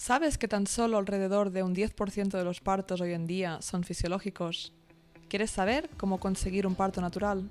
¿Sabes 0.00 0.38
que 0.38 0.48
tan 0.48 0.66
solo 0.66 0.96
alrededor 0.96 1.50
de 1.50 1.62
un 1.62 1.74
10% 1.74 2.30
de 2.30 2.42
los 2.42 2.62
partos 2.62 3.02
hoy 3.02 3.12
en 3.12 3.26
día 3.26 3.60
son 3.60 3.84
fisiológicos? 3.84 4.72
¿Quieres 5.28 5.50
saber 5.50 5.90
cómo 5.98 6.18
conseguir 6.18 6.66
un 6.66 6.74
parto 6.74 7.02
natural? 7.02 7.50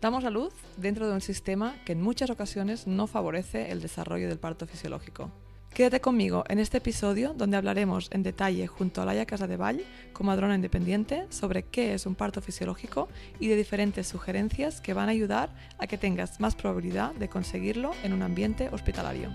Damos 0.00 0.24
a 0.24 0.30
luz 0.30 0.54
dentro 0.78 1.06
de 1.06 1.12
un 1.12 1.20
sistema 1.20 1.76
que 1.84 1.92
en 1.92 2.00
muchas 2.00 2.30
ocasiones 2.30 2.86
no 2.86 3.06
favorece 3.06 3.70
el 3.70 3.82
desarrollo 3.82 4.30
del 4.30 4.38
parto 4.38 4.66
fisiológico. 4.66 5.30
Quédate 5.74 6.00
conmigo 6.00 6.44
en 6.48 6.60
este 6.60 6.78
episodio 6.78 7.34
donde 7.34 7.58
hablaremos 7.58 8.08
en 8.10 8.22
detalle 8.22 8.66
junto 8.66 9.02
a 9.02 9.04
Laia 9.04 9.26
Casadevall, 9.26 9.84
comadrona 10.14 10.54
independiente, 10.54 11.26
sobre 11.28 11.64
qué 11.64 11.92
es 11.92 12.06
un 12.06 12.14
parto 12.14 12.40
fisiológico 12.40 13.10
y 13.38 13.48
de 13.48 13.56
diferentes 13.56 14.08
sugerencias 14.08 14.80
que 14.80 14.94
van 14.94 15.10
a 15.10 15.12
ayudar 15.12 15.50
a 15.76 15.86
que 15.86 15.98
tengas 15.98 16.40
más 16.40 16.54
probabilidad 16.54 17.12
de 17.16 17.28
conseguirlo 17.28 17.90
en 18.02 18.14
un 18.14 18.22
ambiente 18.22 18.70
hospitalario. 18.72 19.30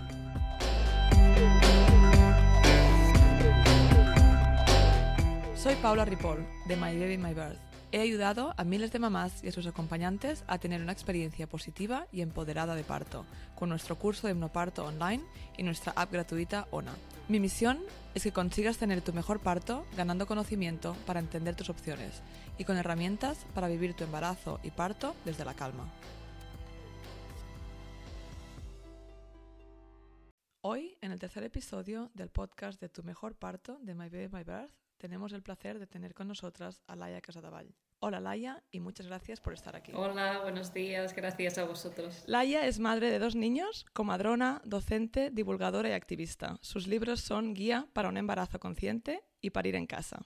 Soy 5.57 5.73
Paula 5.77 6.05
Ripoll, 6.05 6.45
de 6.67 6.75
My 6.75 6.95
Baby 6.99 7.17
My 7.17 7.33
Birth. 7.33 7.57
He 7.91 7.99
ayudado 7.99 8.53
a 8.57 8.63
miles 8.63 8.91
de 8.91 8.99
mamás 8.99 9.43
y 9.43 9.47
a 9.47 9.51
sus 9.51 9.65
acompañantes 9.65 10.43
a 10.45 10.59
tener 10.59 10.83
una 10.83 10.91
experiencia 10.91 11.47
positiva 11.47 12.05
y 12.11 12.21
empoderada 12.21 12.75
de 12.75 12.83
parto, 12.83 13.25
con 13.55 13.69
nuestro 13.69 13.97
curso 13.97 14.27
de 14.27 14.33
hipnoparto 14.33 14.85
online 14.85 15.23
y 15.57 15.63
nuestra 15.63 15.93
app 15.95 16.11
gratuita 16.11 16.67
ONA. 16.69 16.93
Mi 17.27 17.39
misión 17.39 17.79
es 18.13 18.21
que 18.21 18.31
consigas 18.31 18.77
tener 18.77 19.01
tu 19.01 19.13
mejor 19.13 19.39
parto 19.39 19.87
ganando 19.97 20.27
conocimiento 20.27 20.95
para 21.07 21.19
entender 21.19 21.55
tus 21.55 21.71
opciones 21.71 22.21
y 22.59 22.63
con 22.63 22.77
herramientas 22.77 23.43
para 23.55 23.67
vivir 23.67 23.95
tu 23.95 24.03
embarazo 24.03 24.59
y 24.61 24.69
parto 24.69 25.15
desde 25.25 25.43
la 25.43 25.55
calma. 25.55 25.91
Hoy, 30.61 30.99
en 31.01 31.11
el 31.11 31.19
tercer 31.19 31.43
episodio 31.43 32.11
del 32.13 32.29
podcast 32.29 32.79
de 32.79 32.89
Tu 32.89 33.01
Mejor 33.01 33.33
Parto 33.33 33.79
de 33.81 33.95
My 33.95 34.09
Baby 34.09 34.27
My 34.27 34.43
Birth, 34.43 34.86
tenemos 34.97 35.33
el 35.33 35.41
placer 35.41 35.79
de 35.79 35.87
tener 35.87 36.13
con 36.13 36.27
nosotras 36.27 36.81
a 36.87 36.95
Laia 36.95 37.21
Casadevall. 37.21 37.73
Hola 37.99 38.19
Laia 38.19 38.63
y 38.71 38.79
muchas 38.79 39.07
gracias 39.07 39.41
por 39.41 39.53
estar 39.53 39.75
aquí. 39.75 39.91
Hola, 39.95 40.41
buenos 40.41 40.73
días, 40.73 41.15
gracias 41.15 41.57
a 41.57 41.65
vosotros. 41.65 42.23
Laia 42.27 42.65
es 42.67 42.79
madre 42.79 43.09
de 43.09 43.19
dos 43.19 43.35
niños, 43.35 43.85
comadrona, 43.93 44.61
docente, 44.65 45.31
divulgadora 45.31 45.89
y 45.89 45.93
activista. 45.93 46.57
Sus 46.61 46.87
libros 46.87 47.21
son 47.21 47.53
Guía 47.53 47.87
para 47.93 48.09
un 48.09 48.17
embarazo 48.17 48.59
consciente 48.59 49.23
y 49.41 49.49
Parir 49.49 49.75
en 49.75 49.87
casa. 49.87 50.19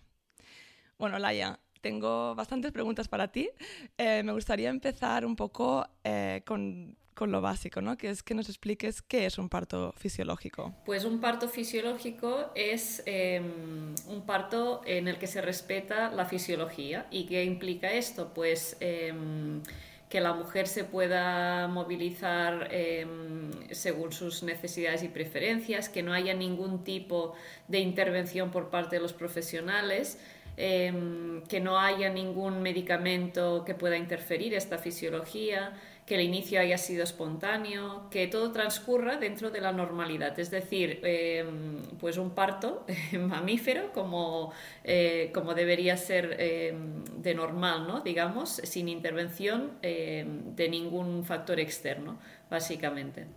Bueno, 0.97 1.17
Laia, 1.17 1.59
tengo 1.81 2.35
bastantes 2.35 2.71
preguntas 2.71 3.07
para 3.07 3.31
ti. 3.31 3.49
Eh, 3.97 4.21
me 4.23 4.33
gustaría 4.33 4.69
empezar 4.69 5.25
un 5.25 5.35
poco 5.35 5.87
eh, 6.03 6.43
con 6.45 6.97
con 7.21 7.31
lo 7.31 7.39
básico, 7.39 7.81
¿no? 7.81 7.97
Que 7.97 8.09
es 8.09 8.23
que 8.23 8.33
nos 8.33 8.49
expliques 8.49 9.03
qué 9.03 9.27
es 9.27 9.37
un 9.37 9.47
parto 9.47 9.93
fisiológico. 9.95 10.73
Pues 10.85 11.05
un 11.05 11.21
parto 11.21 11.47
fisiológico 11.47 12.49
es 12.55 13.03
em, 13.05 13.93
un 14.07 14.25
parto 14.25 14.81
en 14.87 15.07
el 15.07 15.19
que 15.19 15.27
se 15.27 15.39
respeta 15.39 16.09
la 16.09 16.25
fisiología. 16.25 17.05
¿Y 17.11 17.27
qué 17.27 17.43
implica 17.43 17.91
esto? 17.91 18.33
Pues 18.33 18.75
em, 18.79 19.61
que 20.09 20.19
la 20.19 20.33
mujer 20.33 20.65
se 20.67 20.83
pueda 20.83 21.67
movilizar 21.67 22.69
em, 22.71 23.51
según 23.69 24.11
sus 24.11 24.41
necesidades 24.41 25.03
y 25.03 25.07
preferencias, 25.07 25.89
que 25.89 26.01
no 26.01 26.13
haya 26.13 26.33
ningún 26.33 26.83
tipo 26.83 27.35
de 27.67 27.81
intervención 27.81 28.49
por 28.49 28.71
parte 28.71 28.95
de 28.95 29.03
los 29.03 29.13
profesionales. 29.13 30.17
que 30.57 31.59
no 31.59 31.79
haya 31.79 32.09
ningún 32.09 32.61
medicamento 32.61 33.63
que 33.65 33.73
pueda 33.73 33.97
interferir 33.97 34.53
esta 34.53 34.77
fisiología, 34.77 35.73
que 36.05 36.15
el 36.15 36.21
inicio 36.21 36.59
haya 36.59 36.77
sido 36.77 37.03
espontáneo, 37.03 38.09
que 38.09 38.27
todo 38.27 38.51
transcurra 38.51 39.17
dentro 39.17 39.51
de 39.51 39.61
la 39.61 39.71
normalidad, 39.71 40.37
es 40.39 40.51
decir, 40.51 40.99
em, 41.03 41.81
pues 41.99 42.17
un 42.17 42.31
parto 42.31 42.85
mamífero 43.17 43.91
como, 43.93 44.51
eh, 44.83 45.31
como 45.33 45.53
debería 45.53 45.97
ser 45.97 46.35
em, 46.39 47.03
de 47.21 47.33
normal, 47.35 47.87
¿no? 47.87 48.01
digamos, 48.01 48.49
sin 48.63 48.89
intervención 48.89 49.71
em, 49.81 50.55
de 50.55 50.69
ningún 50.69 51.23
factor 51.23 51.59
externo, 51.59 52.19
básicamente 52.49 53.27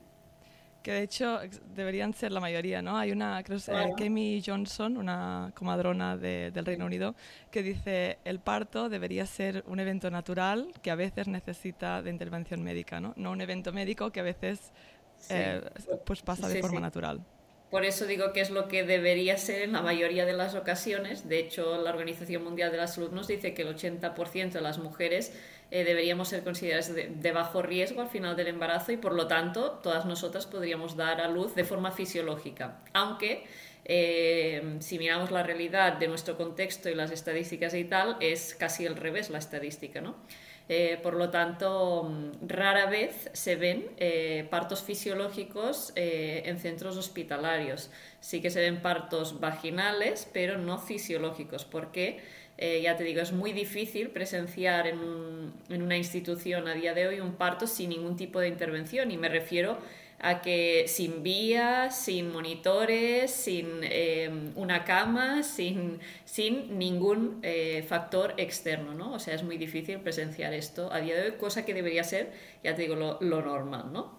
que 0.85 0.93
de 0.93 1.03
hecho 1.03 1.41
deberían 1.75 2.13
ser 2.13 2.31
la 2.31 2.41
mayoría, 2.41 2.83
¿no? 2.83 2.99
Hay 2.99 3.11
una, 3.11 3.43
creo 3.43 3.59
que 3.59 3.73
es 3.73 3.95
Kemi 3.97 4.43
Johnson, 4.45 4.99
una 4.99 5.51
comadrona 5.55 6.19
del 6.19 6.65
Reino 6.65 6.85
Unido, 6.85 7.15
que 7.51 7.63
dice 7.63 8.19
el 8.27 8.39
parto 8.39 8.91
debería 8.91 9.25
ser 9.25 9.65
un 9.67 9.81
evento 9.81 10.11
natural 10.11 10.69
que 10.83 10.91
a 10.91 10.95
veces 10.95 11.27
necesita 11.27 12.03
de 12.03 12.11
intervención 12.11 12.63
médica, 12.63 13.01
¿no? 13.01 13.15
No 13.17 13.31
un 13.31 13.41
evento 13.41 13.73
médico 13.73 14.13
que 14.13 14.21
a 14.21 14.25
veces 14.25 14.73
eh, 15.31 15.63
pues 16.05 16.21
pasa 16.21 16.49
de 16.49 16.61
forma 16.61 16.81
natural. 16.81 17.25
Por 17.71 17.87
eso 17.87 18.07
digo 18.07 18.33
que 18.33 18.43
es 18.43 18.51
lo 18.51 18.69
que 18.69 18.85
debería 18.85 19.39
ser 19.39 19.63
en 19.63 19.73
la 19.73 19.81
mayoría 19.81 20.27
de 20.27 20.35
las 20.35 20.55
ocasiones. 20.55 21.29
De 21.29 21.41
hecho, 21.41 21.83
la 21.83 21.91
Organización 21.91 22.45
Mundial 22.45 22.71
de 22.71 22.77
la 22.77 22.87
Salud 22.87 23.11
nos 23.11 23.27
dice 23.27 23.55
que 23.55 23.63
el 23.63 23.75
80% 23.75 24.53
de 24.53 24.61
las 24.61 24.79
mujeres 24.79 25.33
eh, 25.75 25.83
deberíamos 25.83 26.29
ser 26.29 26.45
consideradas 26.45 26.95
de, 26.95 27.33
bajo 27.33 27.61
riesgo 27.61 28.01
al 28.01 28.09
final 28.09 28.37
del 28.37 28.47
embarazo 28.47 28.93
y 28.93 28.97
por 28.97 29.13
lo 29.13 29.27
tanto 29.27 29.81
todas 29.83 30.07
nosotras 30.07 30.47
podríamos 30.47 30.97
dar 30.97 31.21
a 31.21 31.27
luz 31.27 31.57
de 31.57 31.65
forma 31.65 31.91
fisiológica. 31.91 32.79
Aunque 32.93 33.43
eh, 33.85 34.77
si 34.79 35.01
miramos 35.01 35.33
la 35.33 35.43
realidad 35.43 35.95
de 35.95 36.07
nuestro 36.07 36.37
contexto 36.37 36.89
y 36.89 36.95
las 36.95 37.11
estadísticas 37.11 37.75
y 37.75 37.83
tal, 37.83 38.17
es 38.21 38.55
casi 38.55 38.87
al 38.87 38.95
revés 38.95 39.31
la 39.31 39.39
estadística, 39.39 40.01
¿no? 40.01 40.15
Eh, 40.69 41.01
por 41.03 41.15
lo 41.15 41.31
tanto, 41.31 42.05
mm, 42.05 42.47
rara 42.47 42.87
vez 42.87 43.29
se 43.33 43.57
ven 43.57 43.91
partos 44.51 44.81
fisiológicos 44.81 45.93
en 45.97 46.57
centros 46.61 46.97
hospitalarios. 46.97 47.91
Sí 48.21 48.41
que 48.41 48.51
se 48.51 48.61
ven 48.61 48.81
partos 48.81 49.41
vaginales, 49.41 50.29
pero 50.33 50.57
no 50.57 50.79
fisiológicos, 50.79 51.65
porque, 52.57 52.83
ya 52.83 52.97
te 52.97 53.05
digo, 53.05 53.21
es 53.21 53.33
muy 53.33 53.53
difícil 53.53 54.11
presenciar 54.11 54.87
en, 54.87 55.53
en 55.69 55.83
una 55.83 55.97
institución 55.97 56.69
a 56.69 56.75
día 56.75 56.95
de 56.95 57.09
hoy 57.09 57.21
un 57.21 57.35
parto 57.35 57.67
sin 57.67 57.91
ningún 57.91 58.17
tipo 58.17 58.41
de 58.41 58.49
intervención. 58.49 59.11
Y 59.11 59.17
me 59.17 59.29
refiero 59.29 59.79
a 60.21 60.41
que 60.41 60.87
sin 60.89 61.23
vías, 61.23 61.99
sin 61.99 62.33
monitores, 62.33 63.31
sin 63.31 63.81
eh, 63.83 64.31
una 64.55 64.85
cama, 64.85 65.43
sin, 65.43 65.99
sin 66.25 66.79
ningún 66.79 67.41
eh, 67.43 67.85
factor 67.87 68.35
externo, 68.39 68.95
¿no? 68.95 69.13
O 69.13 69.19
sea, 69.19 69.35
es 69.35 69.43
muy 69.43 69.59
difícil 69.59 69.99
presenciar 69.99 70.55
esto 70.55 70.91
a 70.93 71.01
día 71.01 71.15
de 71.17 71.23
hoy, 71.31 71.33
cosa 71.33 71.67
que 71.67 71.75
debería 71.75 72.05
ser, 72.05 72.33
ya 72.63 72.75
te 72.75 72.83
digo, 72.83 72.95
lo, 72.95 73.19
lo 73.21 73.43
normal, 73.43 73.93
¿no? 73.93 74.17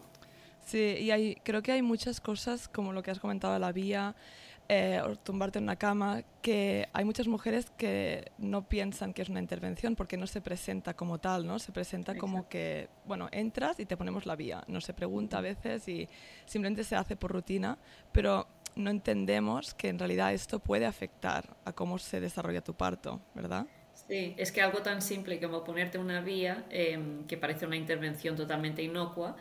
Sí, 0.66 0.97
y 1.00 1.12
hay, 1.12 1.35
creo 1.44 1.63
que 1.63 1.72
hay 1.72 1.81
muchas 1.81 2.22
cosas, 2.22 2.68
como 2.68 2.94
lo 2.94 3.01
que 3.01 3.12
has 3.12 3.19
comentado, 3.19 3.57
la 3.57 3.72
vía, 3.72 4.16
eh, 4.67 5.01
o 5.03 5.15
tumbarte 5.15 5.59
en 5.59 5.65
una 5.65 5.75
cama, 5.75 6.23
que 6.41 6.87
hay 6.93 7.05
muchas 7.05 7.27
mujeres 7.27 7.71
que 7.77 8.31
no 8.37 8.67
piensan 8.67 9.13
que 9.13 9.21
es 9.21 9.29
una 9.29 9.39
intervención 9.39 9.95
porque 9.95 10.17
no 10.17 10.27
se 10.27 10.41
presenta 10.41 10.95
como 10.95 11.19
tal, 11.19 11.45
¿no? 11.45 11.59
Se 11.59 11.71
presenta 11.71 12.15
como 12.17 12.49
que, 12.49 12.89
bueno, 13.05 13.29
entras 13.31 13.79
y 13.79 13.85
te 13.85 13.95
ponemos 13.95 14.25
la 14.25 14.35
vía. 14.35 14.63
No 14.67 14.81
se 14.81 14.93
pregunta 14.93 15.37
a 15.37 15.41
veces 15.41 15.87
y 15.87 16.09
simplemente 16.45 16.83
se 16.83 16.95
hace 16.95 17.15
por 17.15 17.31
rutina, 17.31 17.77
pero 18.11 18.47
no 18.75 18.89
entendemos 18.89 19.73
que 19.73 19.89
en 19.89 19.99
realidad 19.99 20.33
esto 20.33 20.59
puede 20.59 20.85
afectar 20.85 21.55
a 21.65 21.71
cómo 21.71 21.97
se 21.97 22.19
desarrolla 22.19 22.61
tu 22.61 22.73
parto, 22.73 23.21
¿verdad? 23.33 23.65
Sí, 24.07 24.35
es 24.37 24.51
que 24.51 24.61
algo 24.61 24.79
tan 24.81 25.01
simple 25.01 25.39
como 25.39 25.63
ponerte 25.63 25.97
una 25.97 26.21
vía, 26.21 26.65
em, 26.69 27.25
que 27.25 27.37
parece 27.37 27.65
una 27.65 27.77
intervención 27.77 28.35
totalmente 28.35 28.83
inocua, 28.83 29.37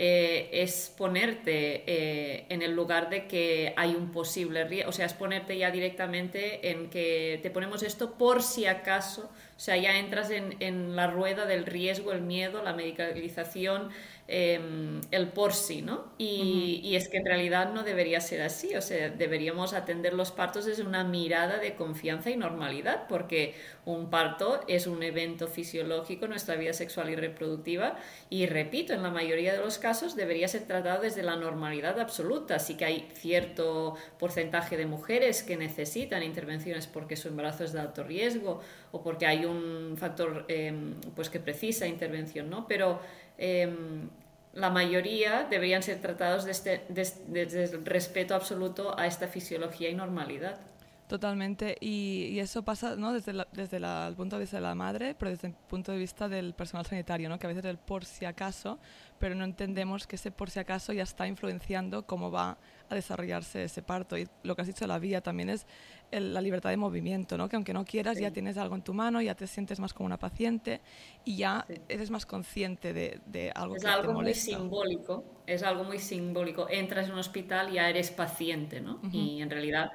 eh, 0.00 0.48
es 0.52 0.94
ponerte 0.96 1.82
eh, 1.84 2.46
en 2.50 2.62
el 2.62 2.70
lugar 2.70 3.10
de 3.10 3.26
que 3.26 3.74
hay 3.76 3.96
un 3.96 4.12
posible 4.12 4.64
riesgo, 4.64 4.90
o 4.90 4.92
sea, 4.92 5.06
es 5.06 5.12
ponerte 5.12 5.58
ya 5.58 5.72
directamente 5.72 6.70
en 6.70 6.88
que 6.88 7.40
te 7.42 7.50
ponemos 7.50 7.82
esto 7.82 8.12
por 8.12 8.44
si 8.44 8.66
acaso, 8.66 9.22
o 9.24 9.60
sea, 9.60 9.76
ya 9.76 9.98
entras 9.98 10.30
en, 10.30 10.54
en 10.60 10.94
la 10.94 11.08
rueda 11.08 11.46
del 11.46 11.66
riesgo, 11.66 12.12
el 12.12 12.20
miedo, 12.20 12.62
la 12.62 12.74
medicalización, 12.74 13.88
Em, 14.30 15.00
el 15.10 15.28
por 15.28 15.54
sí, 15.54 15.80
¿no? 15.80 16.12
Y, 16.18 16.94
es 16.94 17.08
que 17.08 17.16
en 17.16 17.24
realidad 17.24 17.72
no 17.72 17.82
debería 17.82 18.20
ser 18.20 18.42
así, 18.42 18.74
o 18.76 18.82
sea, 18.82 19.08
deberíamos 19.08 19.72
atender 19.72 20.12
los 20.12 20.32
partos 20.32 20.66
desde 20.66 20.82
una 20.82 21.02
mirada 21.02 21.56
de 21.58 21.74
confianza 21.74 22.28
y 22.28 22.36
normalidad, 22.36 23.06
porque 23.08 23.54
un 23.86 24.10
parto 24.10 24.60
es 24.68 24.86
un 24.86 25.02
evento 25.02 25.48
fisiológico 25.48 26.26
en 26.26 26.32
nuestra 26.32 26.56
vida 26.56 26.74
sexual 26.74 27.08
y 27.08 27.16
reproductiva 27.16 27.96
y 28.28 28.44
repito, 28.44 28.92
en 28.92 29.02
la 29.02 29.10
mayoría 29.10 29.52
de 29.54 29.60
los 29.60 29.78
casos 29.78 30.14
debería 30.14 30.46
ser 30.46 30.66
tratado 30.66 31.00
desde 31.00 31.22
la 31.22 31.36
normalidad 31.36 31.98
absoluta, 31.98 32.58
sí 32.58 32.76
que 32.76 32.84
hay 32.84 33.08
cierto 33.14 33.94
porcentaje 34.18 34.76
de 34.76 34.84
mujeres 34.84 35.42
que 35.42 35.56
necesitan 35.56 36.22
intervenciones 36.22 36.86
porque 36.86 37.16
su 37.16 37.28
embarazo 37.28 37.64
es 37.64 37.72
de 37.72 37.80
alto 37.80 38.04
riesgo 38.04 38.60
o 38.92 39.02
porque 39.02 39.26
hay 39.26 39.46
un 39.46 39.96
factor 39.98 40.44
em, 40.48 40.94
pues 41.14 41.30
que 41.30 41.40
precisa 41.40 41.86
intervención, 41.86 42.50
¿no? 42.50 42.66
Pero 42.66 43.00
Em, 43.38 44.08
la 44.52 44.70
mayoría 44.70 45.46
deberían 45.48 45.82
ser 45.82 46.00
tratados 46.00 46.44
desde, 46.44 46.82
desde, 46.88 47.64
el 47.64 47.86
respeto 47.86 48.34
absoluto 48.34 48.98
a 48.98 49.06
esta 49.06 49.28
fisiología 49.28 49.88
y 49.88 49.94
normalidad. 49.94 50.58
Totalmente, 51.06 51.76
y, 51.80 52.38
eso 52.38 52.62
pasa 52.62 52.94
¿no? 52.96 53.14
desde, 53.14 53.32
desde 53.52 53.78
el 53.78 54.14
punto 54.14 54.36
de 54.36 54.40
vista 54.40 54.58
de 54.58 54.62
la 54.62 54.74
madre, 54.74 55.14
pero 55.18 55.30
desde 55.30 55.48
el 55.48 55.54
punto 55.54 55.92
de 55.92 55.98
vista 55.98 56.28
del 56.28 56.52
personal 56.52 56.84
sanitario, 56.84 57.30
¿no? 57.30 57.38
que 57.38 57.46
a 57.46 57.48
veces 57.48 57.64
el 57.64 57.78
por 57.78 58.04
si 58.04 58.26
acaso, 58.26 58.78
pero 59.18 59.34
no 59.34 59.44
entendemos 59.44 60.06
que 60.06 60.16
ese 60.16 60.30
por 60.30 60.50
si 60.50 60.58
acaso 60.58 60.92
ya 60.92 61.04
está 61.04 61.26
influenciando 61.26 62.04
cómo 62.04 62.30
va 62.30 62.58
a 62.90 62.94
desarrollarse 62.94 63.64
ese 63.64 63.80
parto. 63.80 64.18
Y 64.18 64.28
lo 64.42 64.54
que 64.54 64.62
has 64.62 64.68
dicho, 64.68 64.86
la 64.86 64.98
vía 64.98 65.22
también 65.22 65.48
es 65.48 65.66
la 66.10 66.40
libertad 66.40 66.70
de 66.70 66.76
movimiento, 66.76 67.36
¿no? 67.36 67.48
que 67.48 67.56
aunque 67.56 67.72
no 67.72 67.84
quieras 67.84 68.18
ya 68.18 68.30
tienes 68.30 68.56
algo 68.56 68.74
en 68.74 68.82
tu 68.82 68.94
mano, 68.94 69.20
ya 69.20 69.34
te 69.34 69.46
sientes 69.46 69.78
más 69.78 69.92
como 69.92 70.06
una 70.06 70.18
paciente 70.18 70.80
y 71.24 71.36
ya 71.36 71.66
eres 71.88 72.10
más 72.10 72.24
consciente 72.24 72.92
de, 72.92 73.20
de 73.26 73.50
algo 73.50 73.76
es 73.76 73.82
que 73.82 73.88
algo 73.88 74.08
te 74.08 74.14
molesta. 74.14 74.52
muy 74.52 74.60
simbólico, 74.60 75.24
es 75.46 75.62
algo 75.62 75.84
muy 75.84 75.98
simbólico. 75.98 76.66
Entras 76.70 77.06
en 77.06 77.12
un 77.12 77.18
hospital 77.18 77.70
y 77.70 77.74
ya 77.74 77.88
eres 77.88 78.10
paciente, 78.10 78.80
¿no? 78.80 79.00
Y 79.12 79.42
en 79.42 79.50
realidad 79.50 79.92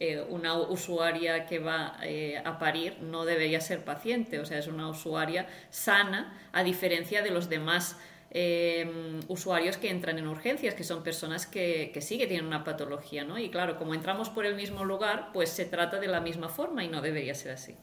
eh, 0.00 0.20
una 0.28 0.58
usuaria 0.58 1.46
que 1.46 1.60
va 1.60 1.96
eh, 2.02 2.42
a 2.44 2.58
parir 2.58 2.98
no 3.00 3.24
debería 3.24 3.60
ser 3.60 3.84
paciente, 3.84 4.40
o 4.40 4.44
sea, 4.44 4.58
es 4.58 4.66
una 4.66 4.88
usuaria 4.88 5.46
sana, 5.70 6.36
a 6.52 6.64
diferencia 6.64 7.22
de 7.22 7.30
los 7.30 7.48
demás 7.48 7.96
eh, 8.36 9.20
usuarios 9.28 9.76
que 9.76 9.88
entran 9.88 10.18
en 10.18 10.26
urgencias, 10.26 10.74
que 10.74 10.82
son 10.82 11.04
personas 11.04 11.46
que, 11.46 11.90
que, 11.94 12.00
sí 12.00 12.18
que 12.18 12.26
tienen 12.26 12.46
una 12.46 12.64
patología, 12.64 13.24
¿no? 13.24 13.38
Y 13.38 13.48
claro, 13.48 13.76
como 13.76 13.94
entramos 13.94 14.28
por 14.28 14.44
el 14.44 14.56
mismo 14.56 14.84
lugar, 14.84 15.30
pues 15.32 15.50
se 15.50 15.64
trata 15.64 16.00
de 16.00 16.08
la 16.08 16.20
misma 16.20 16.48
forma 16.48 16.82
y 16.82 16.88
no 16.88 17.00
debería 17.00 17.34
ser 17.34 17.52
así. 17.52 17.76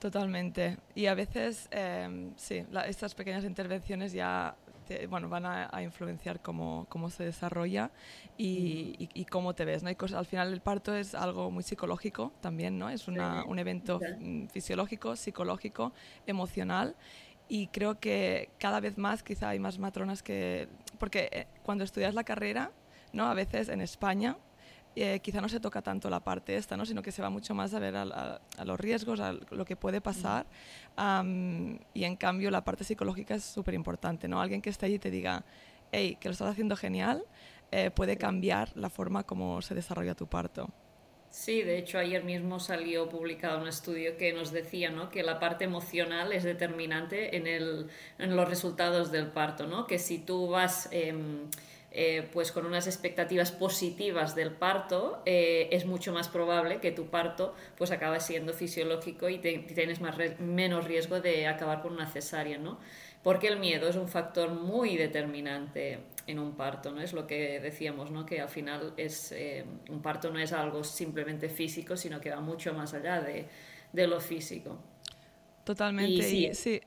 Totalmente. 0.00 0.76
Y 0.94 1.06
a 1.06 1.14
veces, 1.14 1.70
sí, 2.36 2.64
estas 2.86 3.14
pequeñas 3.14 3.44
intervenciones 3.44 4.12
ya 4.12 4.56
bueno, 5.08 5.28
van 5.28 5.44
a, 5.46 5.82
influenciar 5.82 6.40
cómo, 6.40 6.86
cómo, 6.88 7.10
se 7.10 7.24
desarrolla 7.24 7.90
y, 8.36 9.08
y, 9.14 9.24
cómo 9.24 9.54
te 9.54 9.64
ves. 9.64 9.82
¿no? 9.82 9.90
Y 9.90 9.96
al 10.14 10.26
final 10.26 10.52
el 10.52 10.60
parto 10.60 10.94
es 10.94 11.14
algo 11.14 11.50
muy 11.50 11.62
psicológico 11.62 12.32
también, 12.40 12.78
¿no? 12.78 12.88
es 12.88 13.08
una, 13.08 13.44
un 13.44 13.58
evento 13.58 14.00
mm, 14.20 14.46
fisiológico, 14.46 15.16
psicológico, 15.16 15.92
emocional 16.26 16.94
y 17.48 17.68
creo 17.68 17.98
que 18.00 18.50
cada 18.58 18.80
vez 18.80 18.98
más 18.98 19.22
quizá 19.22 19.50
hay 19.50 19.58
más 19.58 19.78
matronas 19.78 20.22
que... 20.22 20.68
Porque 20.98 21.28
eh, 21.32 21.46
cuando 21.62 21.84
estudias 21.84 22.14
la 22.14 22.24
carrera, 22.24 22.72
¿no? 23.12 23.26
a 23.26 23.34
veces 23.34 23.68
en 23.68 23.80
España 23.80 24.36
eh, 24.96 25.20
quizá 25.20 25.40
no 25.40 25.48
se 25.48 25.60
toca 25.60 25.82
tanto 25.82 26.08
la 26.08 26.20
parte 26.20 26.56
esta, 26.56 26.76
¿no? 26.76 26.86
sino 26.86 27.02
que 27.02 27.12
se 27.12 27.22
va 27.22 27.30
mucho 27.30 27.54
más 27.54 27.74
a 27.74 27.78
ver 27.78 27.94
a, 27.96 28.40
los 28.64 28.80
riesgos, 28.80 29.20
a 29.20 29.32
lo 29.32 29.64
que 29.64 29.76
puede 29.76 30.00
pasar. 30.00 30.46
y 31.94 32.04
en 32.04 32.16
cambio 32.16 32.50
la 32.50 32.64
parte 32.64 32.82
psicológica 32.82 33.34
es 33.34 33.44
súper 33.44 33.74
importante. 33.74 34.26
¿no? 34.26 34.40
Alguien 34.40 34.62
que 34.62 34.70
esté 34.70 34.86
allí 34.86 34.94
y 34.94 34.98
te 34.98 35.10
diga, 35.10 35.44
hey, 35.92 36.16
que 36.18 36.28
lo 36.28 36.32
estás 36.32 36.50
haciendo 36.50 36.76
genial, 36.76 37.24
eh, 37.70 37.90
puede 37.90 38.16
cambiar 38.16 38.70
la 38.76 38.90
forma 38.90 39.24
como 39.24 39.60
se 39.60 39.74
desarrolla 39.74 40.14
tu 40.14 40.26
parto. 40.26 40.70
Sí, 41.36 41.62
de 41.62 41.76
hecho 41.76 41.98
ayer 41.98 42.24
mismo 42.24 42.58
salió 42.58 43.10
publicado 43.10 43.60
un 43.60 43.68
estudio 43.68 44.16
que 44.16 44.32
nos 44.32 44.52
decía 44.52 44.88
¿no? 44.88 45.10
que 45.10 45.22
la 45.22 45.38
parte 45.38 45.64
emocional 45.64 46.32
es 46.32 46.44
determinante 46.44 47.36
en, 47.36 47.46
el, 47.46 47.88
en 48.18 48.34
los 48.34 48.48
resultados 48.48 49.12
del 49.12 49.26
parto, 49.26 49.66
¿no? 49.66 49.86
que 49.86 49.98
si 49.98 50.18
tú 50.18 50.48
vas... 50.48 50.88
Em, 50.90 51.50
eh, 51.98 52.28
pues 52.32 52.52
con 52.52 52.66
unas 52.66 52.86
expectativas 52.86 53.52
positivas 53.52 54.34
del 54.34 54.50
parto, 54.50 55.22
eh, 55.24 55.68
es 55.72 55.86
mucho 55.86 56.12
más 56.12 56.28
probable 56.28 56.78
que 56.78 56.90
tu 56.90 57.06
parto 57.06 57.54
pues 57.78 57.90
acabe 57.90 58.20
siendo 58.20 58.52
fisiológico 58.52 59.30
y 59.30 59.38
tienes 59.38 60.02
más 60.02 60.16
menos 60.38 60.84
riesgo 60.84 61.20
de 61.20 61.46
acabar 61.46 61.80
con 61.80 61.94
una 61.94 62.06
cesárea, 62.06 62.58
¿no? 62.58 62.78
Porque 63.22 63.48
el 63.48 63.58
miedo 63.58 63.88
es 63.88 63.96
un 63.96 64.08
factor 64.08 64.50
muy 64.50 64.98
determinante 64.98 66.00
en 66.26 66.38
un 66.38 66.56
parto, 66.56 66.92
¿no? 66.92 67.00
Es 67.00 67.12
lo 67.12 67.26
que 67.26 67.60
decíamos, 67.60 68.10
¿no? 68.10 68.26
Que 68.26 68.40
al 68.40 68.48
final 68.48 68.94
es, 68.96 69.32
eh, 69.32 69.64
un 69.88 70.02
parto 70.02 70.30
no 70.30 70.38
es 70.38 70.52
algo 70.52 70.82
simplemente 70.84 71.48
físico, 71.48 71.96
sino 71.96 72.20
que 72.20 72.30
va 72.30 72.40
mucho 72.40 72.74
más 72.74 72.94
allá 72.94 73.20
de, 73.20 73.48
de 73.92 74.06
lo 74.06 74.20
físico. 74.20 74.78
Totalmente, 75.64 76.54
sí. 76.54 76.80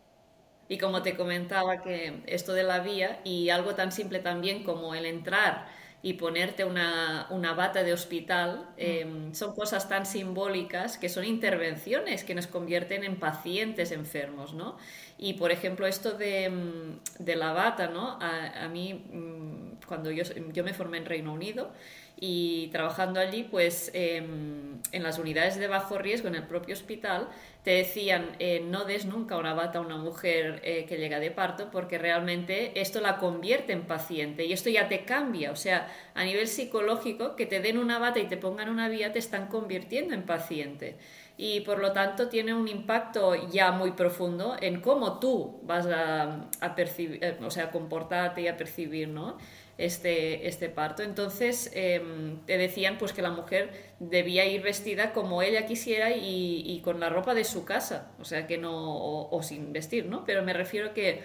Y 0.67 0.77
como 0.77 1.01
te 1.01 1.15
comentaba, 1.15 1.81
que 1.81 2.21
esto 2.27 2.53
de 2.53 2.63
la 2.63 2.79
vía 2.79 3.21
y 3.23 3.49
algo 3.49 3.73
tan 3.75 3.91
simple 3.91 4.19
también 4.19 4.63
como 4.63 4.93
el 4.93 5.05
entrar 5.05 5.67
y 6.01 6.13
ponerte 6.13 6.63
una, 6.63 7.27
una 7.29 7.53
bata 7.53 7.83
de 7.83 7.93
hospital 7.93 8.69
mm. 8.77 8.81
em, 8.81 9.33
son 9.33 9.53
cosas 9.53 9.89
tan 9.89 10.05
simbólicas 10.05 10.97
que 10.97 11.09
son 11.09 11.25
intervenciones 11.25 12.23
que 12.23 12.35
nos 12.35 12.47
convierten 12.47 13.03
en 13.03 13.17
pacientes 13.17 13.91
enfermos, 13.91 14.53
¿no? 14.53 14.77
Y 15.17 15.33
por 15.33 15.51
ejemplo, 15.51 15.87
esto 15.87 16.13
de, 16.13 16.49
mm, 16.49 17.23
de 17.23 17.35
la 17.35 17.51
bata, 17.51 17.87
¿no? 17.87 18.17
A, 18.21 18.63
a 18.63 18.69
mí, 18.69 18.93
mm, 18.93 19.85
cuando 19.87 20.11
yo, 20.11 20.23
yo 20.53 20.63
me 20.63 20.73
formé 20.73 20.99
en 20.99 21.05
Reino 21.05 21.33
Unido, 21.33 21.71
y 22.21 22.67
trabajando 22.67 23.19
allí, 23.19 23.43
pues 23.43 23.91
em, 23.93 24.81
en 24.91 25.03
las 25.03 25.19
unidades 25.19 25.57
de 25.57 25.67
bajo 25.67 25.97
riesgo, 25.97 26.27
en 26.27 26.35
el 26.35 26.43
propio 26.43 26.73
hospital, 26.73 27.29
te 27.63 27.71
decían 27.71 28.35
eh, 28.39 28.61
no 28.65 28.85
des 28.85 29.05
nunca 29.05 29.37
una 29.37 29.53
bata 29.53 29.79
a 29.79 29.81
una 29.81 29.97
mujer 29.97 30.61
eh, 30.63 30.85
que 30.87 30.97
llega 30.97 31.19
de 31.19 31.29
parto 31.29 31.69
porque 31.71 31.97
realmente 31.97 32.79
esto 32.79 33.01
la 33.01 33.17
convierte 33.17 33.73
en 33.73 33.83
paciente 33.83 34.45
y 34.45 34.53
esto 34.53 34.69
ya 34.69 34.87
te 34.87 35.05
cambia. 35.05 35.51
O 35.51 35.55
sea, 35.55 35.87
a 36.13 36.23
nivel 36.23 36.47
psicológico, 36.47 37.35
que 37.35 37.45
te 37.45 37.59
den 37.61 37.77
una 37.77 37.99
bata 37.99 38.19
y 38.19 38.27
te 38.27 38.37
pongan 38.37 38.69
una 38.69 38.89
vía 38.89 39.11
te 39.11 39.19
están 39.19 39.47
convirtiendo 39.47 40.13
en 40.13 40.23
paciente. 40.23 40.97
Y 41.37 41.61
por 41.61 41.79
lo 41.79 41.93
tanto 41.93 42.27
tiene 42.27 42.53
un 42.53 42.67
impacto 42.67 43.49
ya 43.49 43.71
muy 43.71 43.91
profundo 43.91 44.57
en 44.59 44.81
cómo 44.81 45.19
tú 45.19 45.59
vas 45.63 45.85
a, 45.85 46.49
a 46.59 46.75
percibir, 46.75 47.23
eh, 47.23 47.37
o 47.41 47.49
sea, 47.49 47.71
comportarte 47.71 48.41
y 48.41 48.47
a 48.47 48.57
percibir, 48.57 49.07
¿no? 49.07 49.37
Este, 49.79 50.45
este 50.47 50.67
parto. 50.67 51.03
Entonces 51.03 51.71
em, 51.73 52.45
te 52.45 52.57
decían 52.57 52.97
pues 52.97 53.13
que 53.13 53.21
la 53.21 53.31
mujer 53.31 53.71
debía 53.99 54.45
ir 54.45 54.61
vestida 54.61 55.13
como 55.13 55.41
ella 55.41 55.65
quisiera 55.65 56.11
y, 56.11 56.81
con 56.83 56.99
la 56.99 57.09
ropa 57.09 57.33
de 57.33 57.45
su 57.45 57.63
casa, 57.63 58.11
o 58.19 58.25
sea 58.25 58.45
que 58.45 58.57
no, 58.57 58.73
o, 58.73 59.41
sin 59.41 59.71
vestir, 59.71 60.05
¿no? 60.05 60.25
Pero 60.25 60.43
me 60.43 60.53
refiero 60.53 60.93
que 60.93 61.23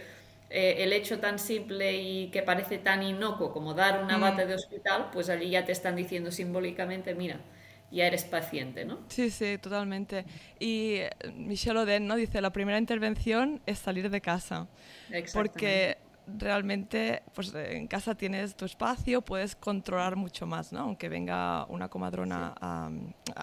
eh, 0.50 0.76
el 0.78 0.92
hecho 0.92 1.18
tan 1.18 1.40
simple 1.40 2.00
y 2.00 2.30
que 2.30 2.42
parece 2.42 2.78
tan 2.78 3.02
inocuo 3.02 3.52
como 3.52 3.74
dar 3.74 4.02
una 4.04 4.18
mm. 4.18 4.20
bata 4.20 4.46
de 4.46 4.54
hospital, 4.54 5.10
pues 5.12 5.28
allí 5.30 5.50
ya 5.50 5.64
te 5.64 5.72
están 5.72 5.96
diciendo 5.96 6.30
simbólicamente, 6.30 7.14
mira, 7.14 7.40
ya 7.90 8.06
eres 8.06 8.24
paciente, 8.24 8.84
¿no? 8.84 9.00
Sí, 9.08 9.30
sí, 9.30 9.58
totalmente. 9.58 10.26
Y 10.60 10.96
eh, 10.98 11.10
Michelle 11.34 11.80
Oden 11.80 12.06
¿no? 12.06 12.14
dice, 12.14 12.40
la 12.40 12.52
primera 12.52 12.78
intervención 12.78 13.60
es 13.66 13.80
salir 13.80 14.10
de 14.10 14.20
casa. 14.20 14.68
Porque 15.32 15.98
realmente 16.26 17.22
pues 17.34 17.54
en 17.54 17.86
casa 17.86 18.14
tienes 18.14 18.54
tu 18.56 18.64
espacio, 18.64 19.22
puedes 19.22 19.54
controlar 19.56 20.16
mucho 20.16 20.46
más, 20.46 20.72
¿no? 20.72 20.80
aunque 20.80 21.08
venga 21.08 21.66
una 21.66 21.88
comadrona 21.88 22.54
a, 22.60 22.90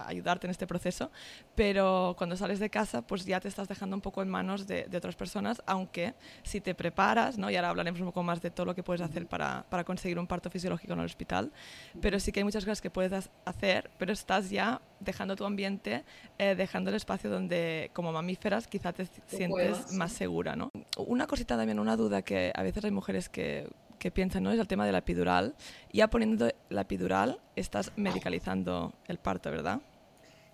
ayudarte 0.06 0.46
en 0.46 0.50
este 0.50 0.66
proceso, 0.66 1.10
pero 1.54 2.14
cuando 2.16 2.36
sales 2.36 2.58
de 2.58 2.70
casa 2.70 3.02
pues 3.02 3.24
ya 3.24 3.40
te 3.40 3.48
estás 3.48 3.68
dejando 3.68 3.96
un 3.96 4.02
poco 4.02 4.22
en 4.22 4.28
manos 4.28 4.66
de, 4.66 4.88
otras 4.96 5.16
personas, 5.16 5.62
aunque 5.66 6.14
si 6.42 6.60
te 6.60 6.74
preparas, 6.74 7.38
¿no? 7.38 7.50
y 7.50 7.56
ahora 7.56 7.70
hablaremos 7.70 8.00
un 8.00 8.06
poco 8.06 8.22
más 8.22 8.40
de 8.40 8.50
todo 8.50 8.66
lo 8.66 8.74
que 8.74 8.82
puedes 8.82 9.00
hacer 9.00 9.26
para, 9.26 9.64
para 9.68 9.84
conseguir 9.84 10.18
un 10.18 10.26
parto 10.26 10.50
fisiológico 10.50 10.92
en 10.92 11.00
el 11.00 11.06
hospital, 11.06 11.52
pero 12.00 12.18
sí 12.20 12.32
que 12.32 12.40
hay 12.40 12.44
muchas 12.44 12.64
cosas 12.64 12.80
que 12.80 12.90
puedes 12.90 13.30
hacer, 13.44 13.90
pero 13.98 14.12
estás 14.12 14.50
ya 14.50 14.80
dejando 15.00 15.36
tu 15.36 15.44
ambiente, 15.44 16.04
eh, 16.38 16.54
dejando 16.54 16.90
el 16.90 16.96
espacio 16.96 17.30
donde 17.30 17.90
como 17.92 18.12
mamíferas 18.12 18.66
quizá 18.66 18.92
te 18.92 19.06
sientes 19.26 19.92
más 19.92 20.12
segura. 20.12 20.56
¿no? 20.56 20.70
Una 20.98 21.26
cosita 21.26 21.56
también, 21.56 21.78
una 21.78 21.96
duda 21.96 22.22
que 22.22 22.52
a 22.54 22.62
veces 22.62 22.84
hay 22.84 22.90
mujeres 22.90 23.28
que, 23.28 23.68
que 23.98 24.10
piensan, 24.10 24.42
¿no? 24.42 24.50
Es 24.50 24.58
el 24.58 24.66
tema 24.66 24.84
de 24.84 24.92
la 24.92 24.98
epidural. 24.98 25.54
Ya 25.92 26.08
poniendo 26.08 26.50
la 26.68 26.80
epidural, 26.82 27.40
estás 27.56 27.92
medicalizando 27.96 28.92
el 29.06 29.18
parto, 29.18 29.50
¿verdad? 29.50 29.80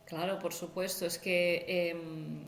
Claro, 0.05 0.39
por 0.39 0.53
supuesto. 0.53 1.07
Es 1.07 1.19
que 1.19 1.65
em, 1.91 2.45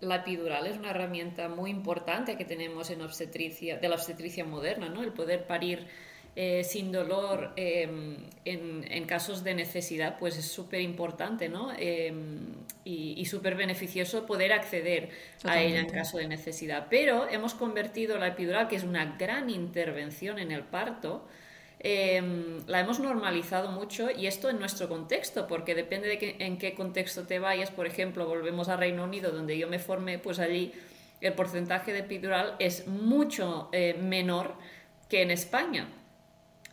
la 0.00 0.16
epidural 0.16 0.66
es 0.66 0.76
una 0.76 0.90
herramienta 0.90 1.48
muy 1.48 1.70
importante 1.70 2.36
que 2.36 2.44
tenemos 2.44 2.90
en 2.90 3.02
obstetricia, 3.02 3.76
de 3.76 3.88
la 3.88 3.96
obstetricia 3.96 4.44
moderna, 4.44 4.88
¿no? 4.88 5.02
El 5.02 5.12
poder 5.12 5.46
parir 5.46 5.86
eh, 6.36 6.64
sin 6.64 6.90
dolor 6.90 7.52
em, 7.54 8.16
en, 8.44 9.04
casos 9.06 9.44
de 9.44 9.54
necesidad, 9.54 10.18
pues 10.18 10.36
es 10.36 10.46
súper 10.46 10.80
importante 10.80 11.48
¿no? 11.48 11.70
Em, 11.78 12.54
y, 12.84 13.24
súper 13.26 13.54
beneficioso 13.54 14.26
poder 14.26 14.52
acceder 14.52 15.10
a 15.44 15.62
ella 15.62 15.78
en 15.78 15.88
caso 15.88 16.18
de 16.18 16.26
necesidad. 16.26 16.88
Pero 16.90 17.28
hemos 17.30 17.54
convertido 17.54 18.18
la 18.18 18.28
epidural, 18.28 18.66
que 18.66 18.74
es 18.74 18.82
una 18.82 19.16
gran 19.16 19.48
intervención 19.48 20.40
en 20.40 20.50
el 20.50 20.62
parto, 20.64 21.24
em, 21.78 22.66
la 22.66 22.80
hemos 22.80 22.98
normalizado 22.98 23.70
mucho 23.70 24.10
y 24.10 24.26
esto 24.26 24.50
en 24.50 24.58
nuestro 24.58 24.88
contexto, 24.88 25.46
porque 25.46 25.76
depende 25.76 26.08
de 26.08 26.36
en 26.40 26.58
qué 26.58 26.74
contexto 26.74 27.28
te 27.28 27.38
vayas. 27.38 27.70
Por 27.70 27.86
ejemplo, 27.86 28.26
volvemos 28.26 28.68
a 28.68 28.76
Reino 28.76 29.04
Unido, 29.04 29.30
donde 29.30 29.56
yo 29.56 29.68
me 29.68 29.78
formé, 29.78 30.18
pues 30.18 30.40
allí 30.40 30.72
el 31.20 31.32
porcentaje 31.34 31.92
de 31.92 32.00
epidural 32.00 32.56
es 32.58 32.88
mucho 32.88 33.68
eh, 33.72 33.94
menor 34.00 34.56
que 35.08 35.22
en 35.22 35.30
España. 35.30 35.88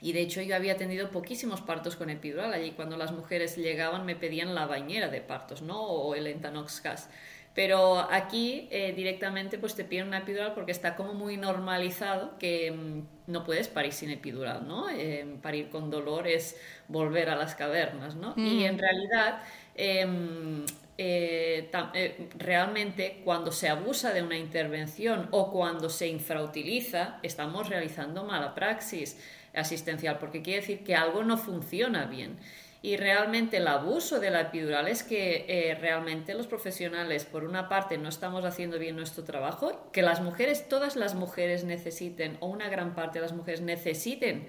Y 0.02 0.14
de 0.14 0.22
hecho 0.22 0.42
yo 0.42 0.56
había 0.56 0.78
tenido 0.78 1.12
poquísimos 1.12 1.62
partos 1.62 1.96
con 1.96 2.10
epidural. 2.10 2.54
Allí 2.54 2.72
cuando 2.72 2.98
las 2.98 3.12
mujeres 3.12 3.56
llegaban 3.56 4.06
me 4.06 4.16
pedían 4.16 4.56
la 4.56 4.66
bañera 4.66 5.10
de 5.10 5.22
partos, 5.22 5.62
¿no? 5.62 5.80
O 5.80 6.16
el 6.16 6.28
Entanox 6.28 6.82
Gas. 6.82 7.10
Pero 7.54 8.00
aquí 8.10 8.68
eh, 8.72 8.94
directamente 8.96 9.58
pues 9.58 9.76
te 9.76 9.84
piden 9.84 10.08
una 10.08 10.20
epidural 10.20 10.54
porque 10.54 10.72
está 10.72 10.96
como 10.96 11.14
muy 11.14 11.38
normalizado 11.38 12.38
que 12.40 12.72
mm, 12.72 13.32
no 13.32 13.44
puedes 13.44 13.68
parir 13.68 13.92
sin 13.92 14.10
epidural, 14.10 14.68
¿no? 14.68 14.90
Eh, 14.90 15.38
parir 15.42 15.70
con 15.70 15.90
dolor 15.90 16.28
es 16.28 16.58
volver 16.88 17.30
a 17.30 17.36
las 17.36 17.56
cavernas, 17.56 18.16
¿no? 18.16 18.34
Y 18.38 18.42
mm. 18.62 18.66
en 18.66 18.80
realidad, 18.80 19.44
em, 19.76 20.66
eh, 20.98 21.72
eh, 21.94 22.30
realmente 22.38 23.22
cuando 23.26 23.52
se 23.52 23.68
abusa 23.68 24.14
de 24.14 24.22
una 24.22 24.38
intervención 24.38 25.28
o 25.32 25.52
cuando 25.52 25.90
se 25.90 26.08
infrautiliza, 26.08 27.20
estamos 27.24 27.70
realizando 27.70 28.24
mala 28.24 28.54
praxis 28.54 29.18
asistencial, 29.54 30.18
porque 30.20 30.42
quiere 30.42 30.62
decir 30.62 30.84
que 30.84 30.96
algo 30.96 31.24
no 31.24 31.38
funciona 31.38 32.06
bien. 32.06 32.38
Y 32.84 32.98
realmente 32.98 33.58
el 33.58 33.68
abuso 33.68 34.20
de 34.20 34.32
la 34.32 34.42
epidural 34.42 34.88
es 34.88 35.04
que 35.04 35.46
eh, 35.48 35.76
realmente 35.76 36.34
los 36.34 36.48
profesionales, 36.48 37.26
por 37.26 37.44
una 37.44 37.70
parte, 37.70 38.00
no 38.00 38.10
estamos 38.10 38.44
haciendo 38.44 38.80
bien 38.80 38.96
nuestro 38.96 39.24
trabajo, 39.24 39.90
que 39.92 40.02
las 40.02 40.22
mujeres, 40.22 40.68
todas 40.68 40.96
las 40.96 41.14
mujeres 41.14 41.64
necesiten, 41.64 42.38
o 42.40 42.48
una 42.48 42.70
gran 42.70 42.96
parte 42.96 43.20
de 43.20 43.26
las 43.26 43.34
mujeres 43.34 43.62
necesiten 43.62 44.48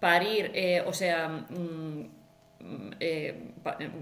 parir, 0.00 0.50
eh, 0.54 0.82
o 0.86 0.92
sea, 0.92 1.28
mm, 1.28 2.17
eh, 3.00 3.52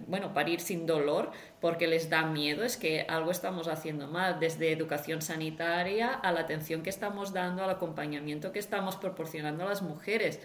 bueno, 0.07 0.33
parir 0.33 0.61
sin 0.61 0.87
dolor 0.87 1.31
porque 1.61 1.87
les 1.87 2.09
da 2.09 2.25
miedo, 2.25 2.65
es 2.65 2.79
que 2.79 3.03
algo 3.09 3.31
estamos 3.31 3.69
haciendo 3.69 4.09
mal, 4.09 4.41
desde 4.41 4.73
educación 4.73 5.21
sanitaria 5.21 6.13
a 6.15 6.33
la 6.33 6.41
atención 6.41 6.83
que 6.83 6.91
estamos 6.91 7.35
dando, 7.35 7.63
al 7.63 7.71
acompañamiento 7.71 8.53
que 8.53 8.59
estamos 8.59 8.97
proporcionando 8.97 9.65
a 9.65 9.69
las 9.69 9.83
mujeres. 9.83 10.41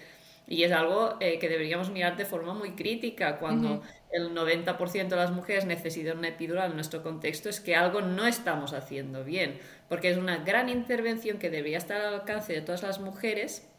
Y 0.48 0.64
es 0.64 0.74
algo 0.74 1.16
eh, 1.22 1.40
que 1.40 1.48
deberíamos 1.48 1.92
mirar 1.92 2.18
de 2.18 2.26
forma 2.26 2.54
muy 2.54 2.72
crítica 2.72 3.38
cuando 3.38 3.82
el 4.12 4.36
90% 4.36 5.08
de 5.08 5.16
las 5.16 5.32
mujeres 5.32 5.66
necesitan 5.66 6.18
una 6.18 6.30
epidural 6.30 6.72
en 6.72 6.76
nuestro 6.76 7.04
contexto, 7.04 7.48
es 7.48 7.62
que 7.62 7.76
algo 7.76 8.02
no 8.02 8.28
estamos 8.28 8.74
haciendo 8.74 9.24
bien, 9.24 9.60
porque 9.88 10.10
es 10.10 10.18
una 10.18 10.38
gran 10.38 10.68
intervención 10.68 11.38
que 11.38 11.50
debería 11.50 11.78
estar 11.78 12.02
al 12.02 12.16
alcance 12.16 12.52
de 12.52 12.62
todas 12.62 12.84
las 12.84 13.00
mujeres 13.00 13.71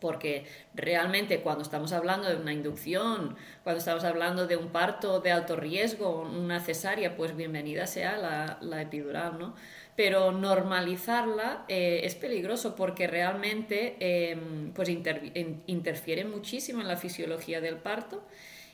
porque 0.00 0.46
realmente 0.74 1.40
cuando 1.40 1.62
estamos 1.62 1.92
hablando 1.92 2.28
de 2.28 2.36
una 2.36 2.52
inducción, 2.52 3.36
cuando 3.64 3.78
estamos 3.78 4.04
hablando 4.04 4.46
de 4.46 4.56
un 4.56 4.68
parto 4.68 5.20
de 5.20 5.32
alto 5.32 5.56
riesgo, 5.56 6.20
una 6.22 6.60
cesárea, 6.60 7.16
pues 7.16 7.36
bienvenida 7.36 7.86
sea 7.86 8.16
la, 8.16 8.58
la 8.60 8.82
epidural, 8.82 9.38
¿no? 9.38 9.54
pero 9.96 10.30
normalizarla 10.30 11.64
eh, 11.68 12.02
es 12.04 12.14
peligroso 12.14 12.76
porque 12.76 13.06
realmente 13.06 13.96
em, 13.98 14.72
pues 14.72 14.90
interfiere 14.90 16.24
muchísimo 16.26 16.82
en 16.82 16.88
la 16.88 16.98
fisiología 16.98 17.62
del 17.62 17.76
parto 17.76 18.22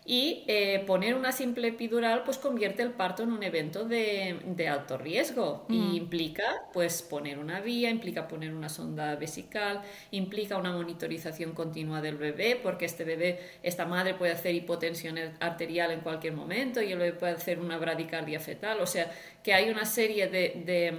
y 0.04 0.42
eh, 0.48 0.82
poner 0.84 1.14
una 1.14 1.30
simple 1.30 1.68
epidural 1.68 2.24
pues 2.24 2.36
convierte 2.36 2.82
el 2.82 2.90
parto 2.90 3.22
en 3.22 3.30
un 3.30 3.42
evento 3.44 3.84
de, 3.84 4.68
alto 4.68 4.98
riesgo 4.98 5.64
y 5.68 5.78
mm. 5.78 5.94
implica 5.94 6.44
pues 6.72 7.02
poner 7.02 7.38
una 7.38 7.60
vía, 7.60 7.88
implica 7.88 8.26
poner 8.26 8.52
una 8.52 8.68
sonda 8.68 9.14
vesical, 9.14 9.82
implica 10.10 10.56
una 10.56 10.72
monitorización 10.72 11.52
continua 11.52 12.00
del 12.00 12.16
bebé 12.16 12.58
porque 12.60 12.84
este 12.84 13.04
bebé, 13.04 13.38
esta 13.62 13.86
madre 13.86 14.14
puede 14.14 14.32
hacer 14.32 14.54
hipotensión 14.56 15.18
arterial 15.38 15.92
en 15.92 16.00
cualquier 16.00 16.32
momento 16.32 16.82
y 16.82 16.90
el 16.90 16.98
bebé 16.98 17.12
puede 17.12 17.32
hacer 17.34 17.60
una 17.60 17.78
bradicardia 17.78 18.40
fetal, 18.40 18.80
o 18.80 18.86
sea 18.86 19.12
que 19.44 19.54
hay 19.54 19.70
una 19.70 19.84
serie 19.84 20.26
de, 20.26 20.94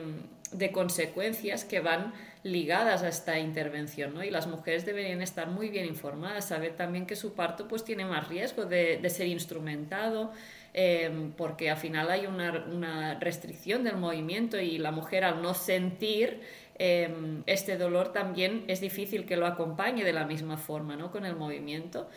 de 0.52 0.72
consecuencias 0.72 1.66
que 1.66 1.82
van 1.82 2.14
ligadas 2.44 3.04
a 3.04 3.08
esta 3.08 3.40
intervención, 3.40 4.14
¿no? 4.14 4.24
Y 4.24 4.30
las 4.30 4.48
mujeres 4.48 4.86
deberían 4.86 5.22
estar 5.22 5.48
muy 5.48 5.70
bien 5.70 5.86
informadas, 5.86 6.50
saber 6.50 6.76
también 6.76 7.06
que 7.06 7.16
su 7.16 7.34
parto 7.34 7.68
pues 7.68 7.86
tiene 7.86 8.06
más 8.06 8.28
riesgo 8.28 8.66
de, 8.66 9.02
ser 9.10 9.28
instrumentado, 9.28 10.32
em, 10.74 11.32
porque 11.32 11.70
al 11.70 11.78
final 11.78 12.12
hay 12.12 12.26
una, 12.26 13.18
restricción 13.20 13.84
del 13.86 13.96
movimiento 13.96 14.60
y 14.60 14.78
la 14.78 14.92
mujer 14.92 15.24
al 15.24 15.42
no 15.42 15.54
sentir 15.54 16.42
em, 16.78 17.44
este 17.46 17.78
dolor 17.78 18.12
también 18.12 18.66
es 18.68 18.82
difícil 18.82 19.26
que 19.26 19.38
lo 19.38 19.46
acompañe 19.46 20.04
de 20.04 20.12
la 20.12 20.26
misma 20.26 20.58
forma, 20.58 20.96
¿no? 20.98 21.12
Con 21.12 21.26
el 21.26 21.36
movimiento. 21.36 22.10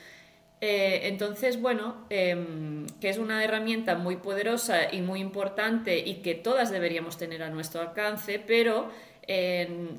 Eh, 0.61 1.01
entonces, 1.09 1.61
bueno, 1.61 2.07
em, 2.09 2.87
que 3.01 3.11
es 3.11 3.19
una 3.19 3.45
herramienta 3.45 3.95
muy 3.95 4.17
poderosa 4.17 4.91
y 4.91 5.03
muy 5.03 5.21
importante 5.21 5.99
y 5.99 6.23
que 6.23 6.35
todas 6.35 6.71
deberíamos 6.71 7.19
tener 7.19 7.43
a 7.43 7.51
nuestro 7.51 7.83
alcance, 7.83 8.39
pero 8.39 8.91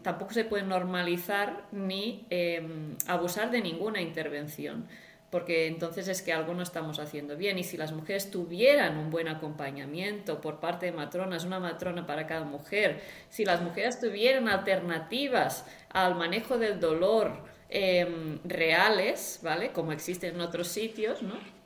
tampoco 0.04 0.34
se 0.34 0.46
puede 0.46 0.64
normalizar 0.64 1.66
ni 1.72 2.26
em, 2.30 2.96
abusar 3.08 3.52
de 3.52 3.62
ninguna 3.62 4.02
intervención, 4.02 4.88
porque 5.30 5.68
entonces 5.68 6.08
es 6.08 6.22
que 6.22 6.32
algo 6.32 6.54
no 6.54 6.64
estamos 6.64 7.00
haciendo 7.00 7.36
bien. 7.36 7.58
Y 7.58 7.64
si 7.64 7.76
las 7.76 7.92
mujeres 7.92 8.32
tuvieran 8.32 8.98
un 8.98 9.10
buen 9.10 9.28
acompañamiento 9.28 10.40
por 10.40 10.60
parte 10.60 10.86
de 10.86 10.92
matronas, 10.94 11.44
una 11.44 11.60
matrona 11.60 12.06
para 12.06 12.26
cada 12.26 12.46
mujer, 12.46 13.02
si 13.30 13.44
las 13.44 13.62
mujeres 13.62 14.00
tuvieran 14.00 14.48
alternativas 14.48 15.66
al 15.90 16.16
manejo 16.16 16.58
del 16.58 16.80
dolor 16.80 17.34
em, 17.70 18.40
reales, 18.46 19.40
¿vale? 19.44 19.72
Como 19.74 19.92
existen 19.92 20.36
en 20.36 20.42
otros 20.42 20.70
sitios, 20.70 21.22
¿no? 21.22 21.57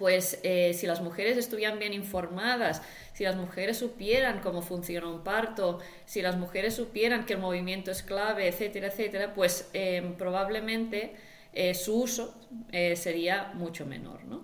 Pues 0.00 0.40
eh, 0.44 0.72
si 0.72 0.86
las 0.86 1.02
mujeres 1.02 1.36
estuvieran 1.36 1.78
bien 1.78 1.92
informadas, 1.92 2.80
si 3.12 3.22
las 3.22 3.36
mujeres 3.36 3.76
supieran 3.76 4.40
cómo 4.40 4.62
funciona 4.62 5.06
un 5.06 5.22
parto, 5.22 5.78
si 6.06 6.22
las 6.22 6.38
mujeres 6.38 6.74
supieran 6.74 7.26
que 7.26 7.34
el 7.34 7.38
movimiento 7.38 7.90
es 7.90 8.02
clave, 8.02 8.48
etcétera, 8.48 8.86
etcétera, 8.86 9.34
pues 9.34 9.68
em, 9.74 10.14
probablemente 10.14 11.16
eh, 11.52 11.74
su 11.74 12.00
uso 12.00 12.34
eh, 12.72 12.96
sería 12.96 13.52
mucho 13.52 13.84
menor, 13.84 14.24
¿no? 14.24 14.42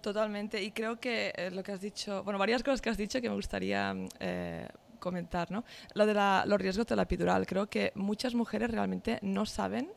Totalmente, 0.00 0.62
y 0.62 0.70
creo 0.70 1.00
que 1.00 1.50
lo 1.52 1.64
que 1.64 1.72
has 1.72 1.80
dicho, 1.80 2.22
bueno, 2.22 2.38
varias 2.38 2.62
cosas 2.62 2.80
que 2.80 2.90
has 2.90 2.96
dicho 2.96 3.20
que 3.20 3.28
me 3.28 3.34
gustaría 3.34 3.92
comentar, 5.00 5.50
¿no? 5.50 5.64
Lo 5.94 6.06
de 6.06 6.14
los 6.14 6.60
riesgos 6.60 6.86
de 6.86 6.94
la 6.94 7.02
epidural, 7.02 7.44
creo 7.44 7.66
que 7.66 7.90
muchas 7.96 8.36
mujeres 8.36 8.70
realmente 8.70 9.18
no 9.22 9.46
saben 9.46 9.90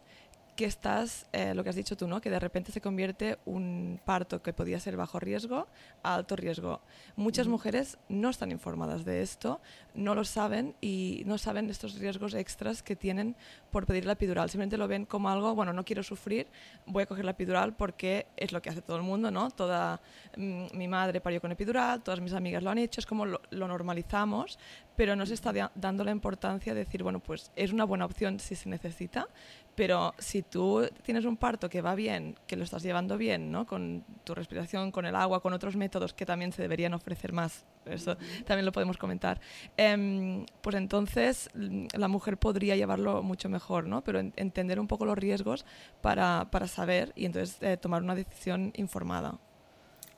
que 0.55 0.65
estás, 0.65 1.25
eh, 1.33 1.53
lo 1.53 1.63
que 1.63 1.69
has 1.69 1.75
dicho 1.75 1.97
tú, 1.97 2.07
¿no? 2.07 2.21
que 2.21 2.29
de 2.29 2.39
repente 2.39 2.71
se 2.71 2.81
convierte 2.81 3.39
un 3.45 3.99
parto 4.05 4.41
que 4.41 4.53
podía 4.53 4.79
ser 4.79 4.95
bajo 4.97 5.19
riesgo 5.19 5.67
a 6.03 6.15
alto 6.15 6.35
riesgo. 6.35 6.81
Muchas 7.15 7.47
mujeres 7.47 7.97
no 8.09 8.29
están 8.29 8.51
informadas 8.51 9.03
de 9.05 9.21
esto, 9.21 9.61
no 9.95 10.13
lo 10.15 10.23
saben 10.23 10.75
y 10.81 11.23
no 11.25 11.37
saben 11.37 11.69
estos 11.69 11.95
riesgos 11.95 12.33
extras 12.35 12.83
que 12.83 12.95
tienen 12.95 13.35
por 13.71 13.85
pedir 13.85 14.05
la 14.05 14.13
epidural. 14.13 14.49
Simplemente 14.49 14.77
lo 14.77 14.87
ven 14.87 15.05
como 15.05 15.29
algo, 15.29 15.55
bueno, 15.55 15.73
no 15.73 15.85
quiero 15.85 16.03
sufrir, 16.03 16.47
voy 16.85 17.03
a 17.03 17.05
coger 17.07 17.25
la 17.25 17.31
epidural 17.31 17.75
porque 17.75 18.27
es 18.37 18.51
lo 18.51 18.61
que 18.61 18.69
hace 18.69 18.81
todo 18.81 18.97
el 18.97 19.03
mundo, 19.03 19.31
¿no? 19.31 19.49
Toda 19.49 20.01
mm, 20.37 20.65
mi 20.73 20.87
madre 20.87 21.19
parió 21.21 21.41
con 21.41 21.51
epidural, 21.51 22.03
todas 22.03 22.21
mis 22.21 22.33
amigas 22.33 22.61
lo 22.61 22.69
han 22.69 22.77
hecho, 22.77 22.99
es 22.99 23.05
como 23.05 23.25
lo, 23.25 23.41
lo 23.49 23.67
normalizamos, 23.67 24.59
pero 24.95 25.15
no 25.15 25.25
se 25.25 25.33
está 25.33 25.71
dando 25.75 26.03
la 26.03 26.11
importancia 26.11 26.73
de 26.73 26.83
decir, 26.83 27.01
bueno, 27.01 27.19
pues 27.19 27.51
es 27.55 27.71
una 27.71 27.85
buena 27.85 28.05
opción 28.05 28.39
si 28.39 28.55
se 28.55 28.69
necesita, 28.69 29.27
pero 29.75 30.13
si 30.19 30.43
tú 30.43 30.87
tienes 31.01 31.25
un 31.25 31.37
parto 31.37 31.69
que 31.69 31.81
va 31.81 31.95
bien, 31.95 32.35
que 32.47 32.55
lo 32.55 32.63
estás 32.63 32.83
llevando 32.83 33.17
bien, 33.17 33.51
¿no? 33.51 33.65
con 33.65 34.03
tu 34.23 34.35
respiración, 34.35 34.91
con 34.91 35.05
el 35.05 35.15
agua, 35.15 35.41
con 35.41 35.53
otros 35.53 35.75
métodos 35.75 36.13
que 36.13 36.25
también 36.25 36.51
se 36.51 36.61
deberían 36.61 36.93
ofrecer 36.93 37.33
más, 37.33 37.65
eso 37.85 38.15
también 38.45 38.65
lo 38.65 38.71
podemos 38.71 38.97
comentar, 38.97 39.41
em, 39.77 40.45
pues 40.61 40.75
entonces 40.75 41.49
mm, 41.55 41.87
la 41.93 42.07
mujer 42.07 42.37
podría 42.37 42.75
llevarlo 42.75 43.23
mucho 43.23 43.49
mejor, 43.49 43.87
¿no? 43.87 44.03
pero 44.03 44.19
entender 44.19 44.79
un 44.79 44.87
poco 44.87 45.05
los 45.05 45.17
riesgos 45.17 45.65
para, 46.01 46.47
para 46.51 46.67
saber 46.67 47.11
y 47.15 47.25
entonces 47.25 47.57
eh, 47.61 47.77
tomar 47.77 48.03
una 48.03 48.15
decisión 48.15 48.71
informada. 48.75 49.39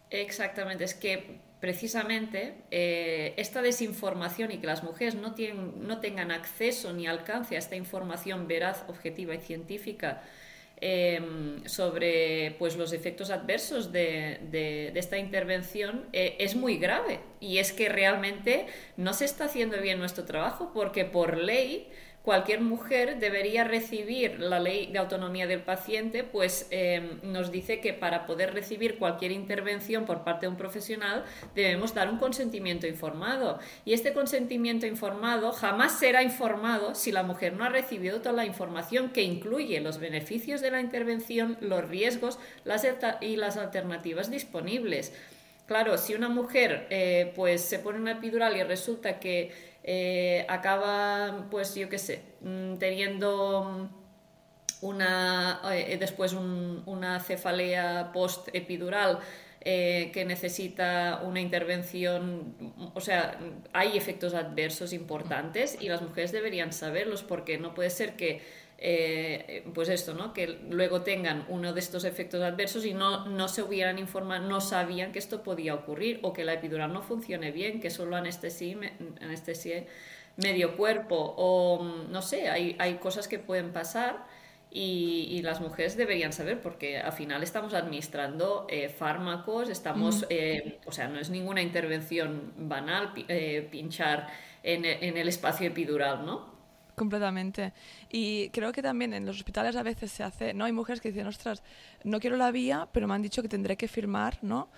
Exactamente, 0.09 0.83
es 0.83 0.93
que 0.93 1.39
precisamente 1.65 2.53
eh, 2.69 3.34
esta 3.38 3.63
desinformación 3.63 4.51
y 4.51 4.60
que 4.60 4.67
las 4.67 4.84
mujeres 4.84 5.15
no, 5.15 5.34
tengan 6.00 6.29
acceso 6.29 6.93
ni 6.93 7.07
alcance 7.07 7.55
a 7.55 7.57
esta 7.57 7.75
información 7.75 8.48
veraz, 8.48 8.86
objetiva 8.88 9.34
y 9.34 9.39
científica 9.39 10.22
em, 10.79 11.65
sobre 11.65 12.55
pues, 12.60 12.77
los 12.77 12.93
efectos 12.93 13.31
adversos 13.31 13.91
de, 13.91 14.91
esta 14.93 15.17
intervención 15.17 16.05
eh, 16.13 16.36
es 16.38 16.55
muy 16.55 16.77
grave. 16.77 17.19
Y 17.39 17.57
es 17.57 17.74
que 17.74 17.89
realmente 17.89 18.67
no 18.95 19.13
se 19.13 19.25
está 19.25 19.45
haciendo 19.45 19.81
bien 19.81 19.98
nuestro 19.98 20.24
trabajo 20.24 20.69
porque 20.72 21.03
por 21.03 21.36
ley 21.36 21.89
cualquier 22.25 22.60
mujer 22.60 23.20
debería 23.20 23.63
recibir 23.63 24.39
la 24.39 24.60
ley 24.60 24.88
de 24.88 24.98
autonomía 24.98 25.46
del 25.46 25.62
paciente, 25.62 26.24
pues 26.24 26.67
eh, 26.72 27.20
nos 27.22 27.51
dice 27.51 27.79
que 27.79 27.94
para 27.94 28.25
poder 28.25 28.55
recibir 28.55 28.98
cualquier 28.98 29.32
intervención 29.32 30.05
por 30.05 30.24
parte 30.24 30.48
de 30.48 30.50
un 30.50 30.58
profesional 30.58 31.24
debemos 31.53 31.94
dar 31.94 32.10
un 32.10 32.17
consentimiento 32.17 32.88
informado. 32.88 33.60
Y 33.86 33.94
este 33.94 34.12
consentimiento 34.12 34.88
informado 34.88 35.51
jamás 35.51 36.00
será 36.00 36.24
informado 36.24 36.96
si 36.96 37.12
la 37.12 37.22
mujer 37.22 37.53
no 37.53 37.63
ha 37.63 37.70
recibido 37.70 38.20
toda 38.22 38.34
la 38.34 38.46
información 38.46 39.12
que 39.12 39.22
incluye 39.22 39.79
los 39.79 40.00
beneficios 40.00 40.62
de 40.62 40.72
la 40.72 40.82
intervención, 40.82 41.58
los 41.62 41.88
riesgos 41.88 42.39
y 43.22 43.36
las 43.36 43.58
alternativas 43.58 44.32
disponibles. 44.32 45.13
Claro, 45.67 45.98
si 45.98 46.13
una 46.13 46.29
mujer 46.29 46.86
eh, 46.91 47.34
pues 47.36 47.62
se 47.62 47.79
pone 47.79 48.00
una 48.00 48.13
epidural 48.13 48.55
y 48.55 48.62
resulta 48.62 49.20
que 49.20 49.51
eh, 49.88 50.48
acaba, 50.50 51.46
pues 51.51 51.75
yo 51.75 51.89
qué 51.89 52.00
sé, 52.00 52.24
mm, 52.42 52.77
teniendo 52.77 53.88
una, 54.82 55.62
eh, 55.72 55.98
después 56.00 56.34
una 56.34 57.20
cefalea 57.20 58.12
post-epidural 58.12 59.20
eh, 59.62 60.10
que 60.12 60.25
necesita 60.25 61.22
una 61.24 61.39
intervención, 61.39 62.56
o 62.96 63.00
sea, 63.00 63.38
hay 63.74 63.96
efectos 63.96 64.34
adversos 64.34 64.92
importantes 64.92 65.77
y 65.80 65.88
las 65.88 66.01
mujeres 66.01 66.32
deberían 66.32 66.74
saberlos 66.74 67.22
porque 67.22 67.60
no 67.60 67.75
puede 67.75 67.92
ser 67.92 68.15
que 68.15 68.42
eh, 68.77 69.65
pues 69.74 69.89
esto, 69.89 70.13
¿no? 70.13 70.34
Que 70.34 70.48
luego 70.70 71.01
tengan 71.01 71.46
uno 71.50 71.74
de 71.74 71.79
estos 71.79 72.03
efectos 72.03 72.41
adversos 72.41 72.86
y 72.86 72.94
no, 72.94 73.25
no 73.25 73.48
se 73.48 73.63
hubieran 73.63 74.00
informado, 74.00 74.48
no 74.48 74.62
sabían 74.62 75.12
que 75.12 75.20
esto 75.20 75.44
podía 75.44 75.74
ocurrir 75.74 76.20
o 76.24 76.34
que 76.34 76.44
la 76.44 76.53
epidural 76.53 76.91
no 76.91 77.01
funcione 77.01 77.51
bien, 77.51 77.79
que 77.79 77.89
solo 77.89 78.15
anestesie, 78.15 78.77
anestesie 79.22 79.88
medio 80.38 80.75
cuerpo 80.75 81.36
o 81.38 81.84
no 82.10 82.22
sé, 82.22 82.50
hay, 82.50 82.75
hay 82.79 82.96
cosas 82.96 83.27
que 83.27 83.39
pueden 83.39 83.72
pasar 83.72 84.25
y, 84.77 85.41
las 85.41 85.62
mujeres 85.62 85.96
deberían 85.96 86.34
saber 86.34 86.62
porque 86.62 86.98
al 86.98 87.13
final 87.13 87.44
estamos 87.44 87.74
administrando 87.74 88.67
eh, 88.70 88.89
fármacos, 88.89 89.70
estamos, 89.70 90.25
eh, 90.29 90.79
o 90.86 90.91
sea, 90.91 91.08
no 91.08 91.17
es 91.17 91.29
ninguna 91.29 91.62
intervención 91.62 92.51
banal 92.58 93.13
eh, 93.29 93.65
pinchar 93.72 94.27
en, 94.63 94.84
en, 94.84 95.15
el 95.15 95.29
espacio 95.29 95.67
epidural, 95.67 96.25
¿no? 96.25 96.54
Completamente. 96.95 97.73
Y 98.09 98.49
creo 98.49 98.71
que 98.71 98.81
también 98.81 99.13
en 99.13 99.25
los 99.25 99.35
hospitales 99.35 99.75
a 99.75 99.83
veces 99.83 100.11
se 100.11 100.23
hace, 100.23 100.53
¿no? 100.53 100.63
Hay 100.63 100.71
mujeres 100.71 101.01
que 101.01 101.09
dicen, 101.09 101.27
ostras, 101.27 101.61
no 102.03 102.19
quiero 102.19 102.37
la 102.37 102.51
vía, 102.51 102.87
pero 102.93 103.07
me 103.07 103.13
han 103.13 103.21
dicho 103.21 103.41
que 103.41 103.49
tendré 103.49 103.75
que 103.75 103.87
firmar, 103.87 104.37
¿no? 104.41 104.69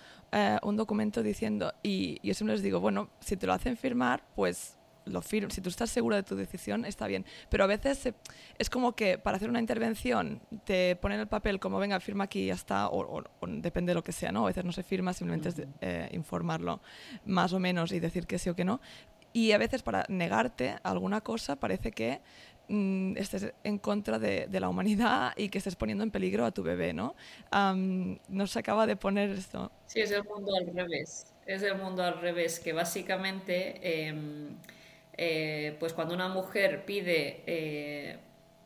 un 0.62 0.76
documento 0.76 1.22
diciendo, 1.22 1.72
y 1.82 2.20
yo 2.22 2.34
siempre 2.34 2.52
les 2.52 2.62
digo, 2.62 2.80
bueno, 2.80 3.08
si 3.18 3.38
te 3.38 3.46
lo 3.46 3.54
hacen 3.54 3.78
firmar, 3.78 4.22
pues 4.36 4.78
lo 5.08 5.22
firmo, 5.22 5.50
si 5.50 5.60
tú 5.60 5.68
estás 5.68 5.90
segura 5.90 6.16
de 6.16 6.22
tu 6.22 6.36
decisión, 6.36 6.84
está 6.84 7.06
bien. 7.06 7.24
Pero 7.48 7.64
a 7.64 7.66
veces 7.66 8.12
es 8.58 8.70
como 8.70 8.94
que 8.94 9.18
para 9.18 9.36
hacer 9.36 9.48
una 9.48 9.60
intervención 9.60 10.40
te 10.64 10.96
ponen 10.96 11.20
el 11.20 11.28
papel 11.28 11.58
como, 11.58 11.78
venga, 11.78 11.98
firma 12.00 12.24
aquí 12.24 12.40
y 12.42 12.46
ya 12.46 12.54
está, 12.54 12.88
o, 12.88 13.24
depende 13.46 13.90
de 13.90 13.94
lo 13.94 14.04
que 14.04 14.12
sea, 14.12 14.32
¿no? 14.32 14.44
A 14.44 14.48
veces 14.48 14.64
no 14.64 14.72
se 14.72 14.82
firma, 14.82 15.12
simplemente 15.12 15.48
es 15.48 15.62
eh, 15.80 16.08
informarlo 16.12 16.80
más 17.24 17.52
o 17.52 17.58
menos 17.58 17.92
y 17.92 18.00
decir 18.00 18.26
que 18.26 18.38
sí 18.38 18.50
o 18.50 18.54
que 18.54 18.64
no. 18.64 18.80
Y 19.32 19.52
a 19.52 19.58
veces 19.58 19.82
para 19.82 20.04
negarte 20.08 20.76
alguna 20.82 21.20
cosa 21.20 21.56
parece 21.56 21.92
que 21.92 22.20
mm, 22.68 23.16
estés 23.16 23.52
en 23.64 23.78
contra 23.78 24.18
de, 24.18 24.48
la 24.50 24.68
humanidad 24.68 25.32
y 25.36 25.48
que 25.48 25.58
estés 25.58 25.76
poniendo 25.76 26.04
en 26.04 26.10
peligro 26.10 26.44
a 26.44 26.50
tu 26.50 26.62
bebé, 26.62 26.92
¿no? 26.92 27.14
no 27.52 28.46
se 28.46 28.58
acaba 28.58 28.86
de 28.86 28.96
poner 28.96 29.30
esto. 29.30 29.70
Sí, 29.86 30.00
es 30.00 30.10
el 30.10 30.24
mundo 30.24 30.52
al 30.56 30.74
revés. 30.74 31.34
Es 31.46 31.62
el 31.62 31.76
mundo 31.76 32.02
al 32.02 32.20
revés, 32.20 32.60
que 32.60 32.72
básicamente... 32.72 34.06
Em, 34.08 34.56
eh, 35.20 35.76
pues 35.80 35.94
cuando 35.94 36.14
una 36.14 36.28
mujer 36.28 36.84
pide 36.84 37.42
eh, 37.44 38.18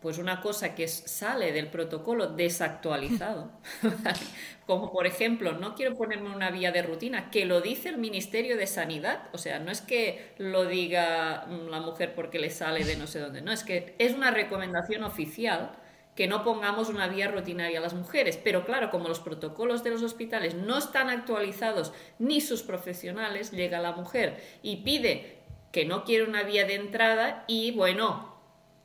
pues 0.02 0.18
una 0.18 0.40
cosa 0.40 0.75
que 0.75 0.88
sale 0.88 1.52
del 1.52 1.68
protocolo 1.68 2.26
desactualizado, 2.26 3.52
como 4.66 4.92
por 4.92 5.06
ejemplo, 5.06 5.52
no 5.52 5.75
quiero 5.75 5.97
ponerme 5.97 6.35
una 6.35 6.50
vía 6.50 6.73
de 6.73 6.82
rutina, 6.82 7.30
que 7.30 7.47
lo 7.47 7.61
dice 7.61 7.88
el 7.90 7.99
Ministerio 7.99 8.56
de 8.56 8.66
Sanidad, 8.66 9.28
o 9.32 9.38
sea, 9.38 9.61
no 9.61 9.71
es 9.71 9.80
que 9.80 10.32
lo 10.38 10.66
diga 10.66 11.47
mm, 11.47 11.68
la 11.68 11.80
mujer 11.80 12.14
porque 12.14 12.40
le 12.40 12.50
sale 12.50 12.85
de 12.85 12.97
no 12.97 13.06
sé 13.06 13.21
dónde, 13.21 13.40
no, 13.42 13.52
es 13.52 13.62
que 13.62 13.94
es 13.99 14.12
una 14.12 14.32
recomendación 14.32 15.04
oficial 15.04 15.71
que 16.16 16.26
no 16.26 16.44
pongamos 16.44 16.88
una 16.90 17.09
vía 17.09 17.28
rutinaria 17.28 17.78
a 17.78 17.82
las 17.82 17.94
mujeres. 17.94 18.37
Pero 18.37 18.64
claro, 18.66 18.90
como 18.90 19.09
los 19.09 19.21
protocolos 19.21 19.82
de 19.82 19.90
los 19.90 20.02
hospitales 20.02 20.54
no 20.54 20.76
están 20.76 21.09
actualizados 21.09 21.92
ni 22.18 22.40
sus 22.40 22.62
profesionales, 22.62 23.50
llega 23.50 23.80
la 23.80 23.92
mujer 23.92 24.42
y 24.62 24.76
pide 24.82 25.38
que 25.73 25.87
no 25.87 26.04
quiere 26.04 26.25
una 26.25 26.42
vía 26.42 26.66
de 26.66 26.75
entrada 26.75 27.44
y 27.49 27.73
bueno, 27.73 28.32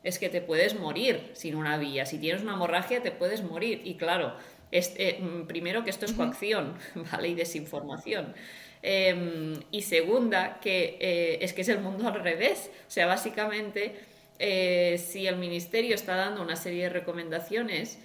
es 0.07 0.19
que 0.19 0.29
te 0.29 0.41
puedes 0.41 0.79
morir 0.79 1.31
sin 1.33 1.55
una 1.55 1.77
vía. 1.77 2.05
Si 2.05 2.17
tienes 2.17 2.41
una 2.41 2.53
hemorragia 2.53 3.03
te 3.03 3.11
puedes 3.11 3.43
morir. 3.43 3.81
Y 3.83 3.95
claro, 3.95 4.33
mm, 4.71 5.47
primero 5.47 5.83
que 5.83 5.89
esto 5.89 6.05
es 6.05 6.13
coacción, 6.13 6.75
¿vale? 7.11 7.27
Y 7.27 7.35
desinformación. 7.35 8.33
Em, 8.81 9.59
y 9.69 9.81
segunda, 9.81 10.59
que 10.61 10.97
eh, 11.01 11.39
es 11.41 11.51
que 11.51 11.61
es 11.61 11.69
el 11.69 11.79
mundo 11.79 12.07
al 12.07 12.23
revés. 12.23 12.71
O 12.87 12.91
sea, 12.91 13.05
básicamente, 13.05 13.95
eh, 14.39 14.97
si 14.97 15.27
el 15.27 15.35
ministerio 15.35 15.93
está 15.95 16.15
dando 16.15 16.41
una 16.41 16.55
serie 16.55 16.83
de 16.83 16.89
recomendaciones, 16.89 17.99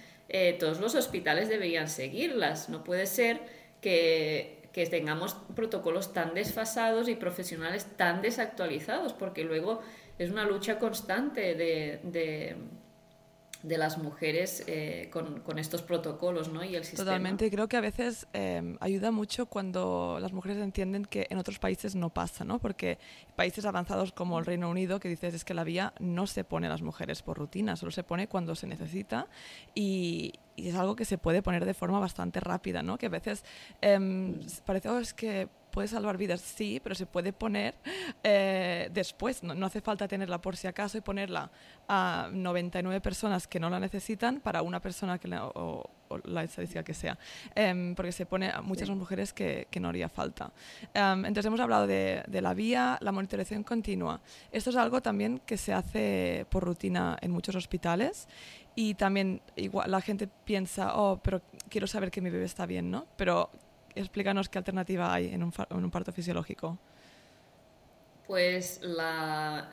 todos 0.59 0.79
los 0.79 0.95
hospitales 0.95 1.47
deberían 1.47 1.87
seguirlas. 1.87 2.67
No 2.67 2.83
puede 2.83 3.05
ser 3.05 3.39
que 3.81 4.63
que 4.73 4.87
tengamos 4.87 5.35
protocolos 5.55 6.13
tan 6.13 6.33
desfasados 6.33 7.07
y 7.07 7.15
profesionales 7.15 7.85
tan 7.95 8.23
desactualizados, 8.23 9.13
porque 9.13 9.43
luego 9.43 9.81
es 10.17 10.31
una 10.31 10.45
lucha 10.45 10.79
constante 10.79 11.55
de, 11.55 11.99
de 13.63 13.77
las 13.77 13.97
mujeres 13.97 14.63
eh, 14.67 15.09
con, 15.11 15.39
con, 15.39 15.57
estos 15.57 15.81
protocolos 15.81 16.51
¿no? 16.51 16.63
y 16.65 16.75
el 16.75 16.83
sistema. 16.83 17.05
Totalmente, 17.05 17.49
creo 17.49 17.69
que 17.69 17.77
a 17.77 17.81
veces 17.81 18.27
eh, 18.33 18.75
ayuda 18.81 19.11
mucho 19.11 19.45
cuando 19.45 20.17
las 20.19 20.33
mujeres 20.33 20.57
entienden 20.57 21.05
que 21.05 21.27
en 21.29 21.37
otros 21.37 21.59
países 21.59 21.95
no 21.95 22.09
pasa, 22.09 22.43
¿no? 22.43 22.59
porque 22.59 22.99
países 23.37 23.65
avanzados 23.65 24.11
como 24.11 24.37
el 24.37 24.45
Reino 24.45 24.69
Unido, 24.69 24.99
que 24.99 25.07
dices 25.07 25.33
es 25.33 25.45
que 25.45 25.53
la 25.53 25.63
vía 25.63 25.93
no 25.99 26.27
se 26.27 26.43
pone 26.43 26.67
a 26.67 26.69
las 26.69 26.81
mujeres 26.81 27.21
por 27.21 27.37
rutina, 27.37 27.77
solo 27.77 27.91
se 27.91 28.03
pone 28.03 28.27
cuando 28.27 28.53
se 28.53 28.67
necesita 28.67 29.27
y, 29.73 30.33
es 30.55 30.75
algo 30.75 30.95
que 30.95 31.03
se 31.03 31.17
puede 31.17 31.41
poner 31.41 31.65
de 31.65 31.73
forma 31.73 31.99
bastante 31.99 32.39
rápida, 32.39 32.83
¿no? 32.83 32.99
que 32.99 33.07
a 33.07 33.09
veces 33.09 33.43
eh, 33.81 34.39
parece, 34.65 34.87
oh, 34.89 34.99
es 34.99 35.11
que 35.11 35.49
puede 35.73 35.87
salvar 35.87 36.17
vidas, 36.17 36.39
sí, 36.39 36.79
pero 36.83 36.93
se 36.93 37.07
puede 37.07 37.33
poner 37.33 37.73
eh, 38.23 38.89
después. 38.93 39.41
No, 39.41 39.65
hace 39.65 39.81
falta 39.81 40.07
tenerla 40.07 40.39
por 40.39 40.55
si 40.55 40.67
acaso 40.67 40.99
y 40.99 41.01
ponerla 41.01 41.49
a 41.87 42.29
99 42.31 43.01
personas 43.01 43.47
que 43.47 43.59
no 43.59 43.71
la 43.71 43.79
necesitan 43.79 44.39
para 44.39 44.61
una 44.61 44.79
persona 44.79 45.17
que 45.17 45.27
o, 45.35 45.89
la 46.25 46.43
estadística 46.43 46.83
que 46.83 46.93
sea, 46.93 47.17
em, 47.55 47.95
porque 47.95 48.11
se 48.11 48.27
pone 48.27 48.51
a 48.51 48.61
muchas 48.61 48.87
mujeres 48.91 49.33
que, 49.33 49.67
que, 49.71 49.79
no 49.79 49.89
haría 49.89 50.09
falta. 50.09 50.51
Em, 50.93 51.25
entonces 51.25 51.47
hemos 51.47 51.59
hablado 51.59 51.87
de, 51.87 52.23
de, 52.27 52.41
la 52.41 52.53
vía, 52.53 52.99
la 53.01 53.11
monitorización 53.11 53.63
continua. 53.63 54.21
Esto 54.51 54.69
es 54.69 54.75
algo 54.75 55.01
también 55.01 55.41
que 55.43 55.57
se 55.57 55.73
hace 55.73 56.45
por 56.51 56.63
rutina 56.63 57.17
en 57.19 57.31
muchos 57.31 57.55
hospitales 57.55 58.27
y 58.75 58.93
también 58.93 59.41
igual 59.55 59.89
la 59.89 60.01
gente 60.01 60.27
piensa, 60.27 60.95
oh, 60.95 61.19
pero 61.23 61.41
quiero 61.67 61.87
saber 61.87 62.11
que 62.11 62.21
mi 62.21 62.29
bebé 62.29 62.45
está 62.45 62.67
bien, 62.67 62.91
¿no? 62.91 63.07
Pero 63.17 63.49
explícanos 63.95 64.49
qué 64.49 64.57
alternativa 64.57 65.13
hay 65.13 65.33
en 65.33 65.43
un, 65.43 65.53
en 65.69 65.83
un 65.83 65.91
parto 65.91 66.11
fisiológico. 66.11 66.77
Pues 68.27 68.79
la, 68.81 69.69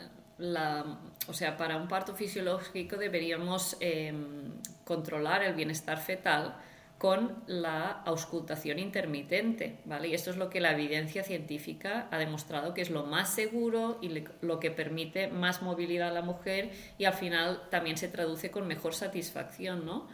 o 1.28 1.33
sea, 1.33 1.56
para 1.56 1.76
un 1.76 1.88
parto 1.88 2.14
fisiológico 2.14 2.96
deberíamos 2.96 3.76
em, 3.80 4.52
controlar 4.85 5.42
el 5.42 5.54
bienestar 5.54 5.98
fetal 5.98 6.56
con 6.98 7.42
la 7.46 8.02
auscultación 8.04 8.78
intermitente, 8.78 9.78
¿vale? 9.87 10.09
Y 10.09 10.14
esto 10.14 10.30
es 10.30 10.37
lo 10.37 10.50
que 10.50 10.61
la 10.61 10.72
evidencia 10.72 11.24
científica 11.24 12.09
ha 12.11 12.18
demostrado 12.18 12.74
que 12.74 12.83
es 12.83 12.90
lo 12.90 13.06
más 13.06 13.33
seguro 13.33 13.98
y 14.02 14.22
lo 14.42 14.61
que 14.61 14.70
permite 14.70 15.28
más 15.28 15.62
movilidad 15.62 16.09
a 16.09 16.12
la 16.12 16.20
mujer 16.20 16.72
y 16.98 17.06
al 17.06 17.14
final 17.14 17.62
también 17.70 17.96
se 17.96 18.09
traduce 18.09 18.50
con 18.50 18.66
mejor 18.66 18.94
satisfacción, 18.94 19.87
¿no? 19.87 20.09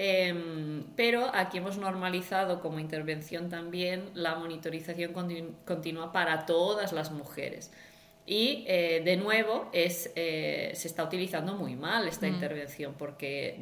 Em, 0.00 0.84
pero 0.94 1.28
aquí 1.34 1.58
hemos 1.58 1.76
normalizado 1.76 2.60
como 2.60 2.78
intervención 2.78 3.48
también 3.48 4.10
la 4.14 4.36
monitorización 4.36 5.12
continua 5.64 6.12
para 6.12 6.46
todas 6.46 6.92
las 6.92 7.10
mujeres. 7.10 7.72
Y 8.24 8.64
eh, 8.68 9.02
de 9.04 9.16
nuevo 9.16 9.68
es, 9.72 10.12
eh, 10.14 10.70
se 10.74 10.86
está 10.86 11.02
utilizando 11.02 11.56
muy 11.56 11.74
mal 11.74 12.06
esta 12.06 12.28
mm. 12.28 12.32
intervención 12.32 12.94
porque 12.96 13.58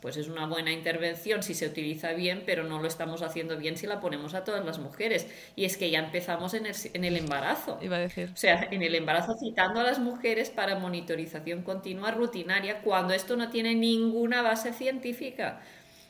pues 0.00 0.16
es 0.16 0.28
una 0.28 0.46
buena 0.46 0.72
intervención 0.72 1.42
si 1.42 1.54
se 1.54 1.66
utiliza 1.66 2.12
bien, 2.12 2.42
pero 2.44 2.64
no 2.64 2.80
lo 2.80 2.88
estamos 2.88 3.22
haciendo 3.22 3.56
bien 3.56 3.76
si 3.76 3.86
la 3.86 4.00
ponemos 4.00 4.34
a 4.34 4.44
todas 4.44 4.64
las 4.64 4.78
mujeres. 4.78 5.26
Y 5.54 5.64
es 5.64 5.76
que 5.76 5.90
ya 5.90 6.00
empezamos 6.00 6.54
en 6.54 6.66
el, 6.66 6.74
en 6.92 7.04
el 7.04 7.16
embarazo. 7.16 7.78
Iba 7.80 7.96
a 7.96 8.00
decir. 8.00 8.30
O 8.32 8.36
sea, 8.36 8.68
en 8.70 8.82
el 8.82 8.94
embarazo 8.94 9.36
citando 9.38 9.80
a 9.80 9.84
las 9.84 9.98
mujeres 9.98 10.50
para 10.50 10.78
monitorización 10.78 11.62
continua 11.62 12.10
rutinaria 12.10 12.82
cuando 12.82 13.14
esto 13.14 13.36
no 13.36 13.50
tiene 13.50 13.74
ninguna 13.74 14.42
base 14.42 14.72
científica. 14.72 15.62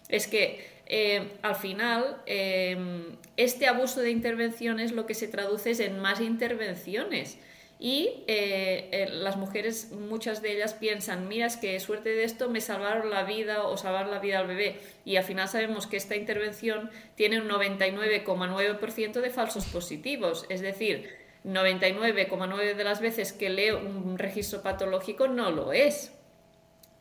Es 0.08 0.26
que 0.26 0.64
eh, 0.86 1.32
al 1.42 1.56
final 1.56 2.22
em, 2.26 3.16
este 3.36 3.66
abuso 3.66 4.00
de 4.00 4.10
intervenciones 4.10 4.92
lo 4.92 5.06
que 5.06 5.14
se 5.14 5.28
traduce 5.28 5.70
es 5.72 5.80
en 5.80 5.98
más 5.98 6.20
intervenciones. 6.20 7.38
Y 7.78 8.24
eh, 8.26 8.88
eh, 8.90 9.08
las 9.10 9.36
mujeres, 9.36 9.90
muchas 9.92 10.40
de 10.40 10.52
ellas 10.52 10.72
piensan, 10.72 11.28
mira, 11.28 11.46
es 11.46 11.58
que 11.58 11.78
suerte 11.78 12.08
de 12.08 12.24
esto 12.24 12.48
me 12.48 12.62
salvaron 12.62 13.10
la 13.10 13.24
vida 13.24 13.64
o 13.64 13.76
salvar 13.76 14.06
la 14.06 14.18
vida 14.18 14.38
al 14.38 14.46
bebé. 14.46 14.80
Y 15.04 15.16
al 15.16 15.24
final 15.24 15.46
sabemos 15.46 15.86
que 15.86 15.98
esta 15.98 16.16
intervención 16.16 16.90
tiene 17.16 17.38
un 17.40 17.48
99,9% 17.48 19.20
de 19.20 19.30
falsos 19.30 19.66
positivos. 19.66 20.46
Es 20.48 20.62
decir, 20.62 21.10
99,9% 21.44 22.74
de 22.74 22.84
las 22.84 23.00
veces 23.00 23.34
que 23.34 23.50
leo 23.50 23.78
un 23.78 24.16
registro 24.16 24.62
patológico 24.62 25.28
no 25.28 25.50
lo 25.50 25.74
es. 25.74 26.12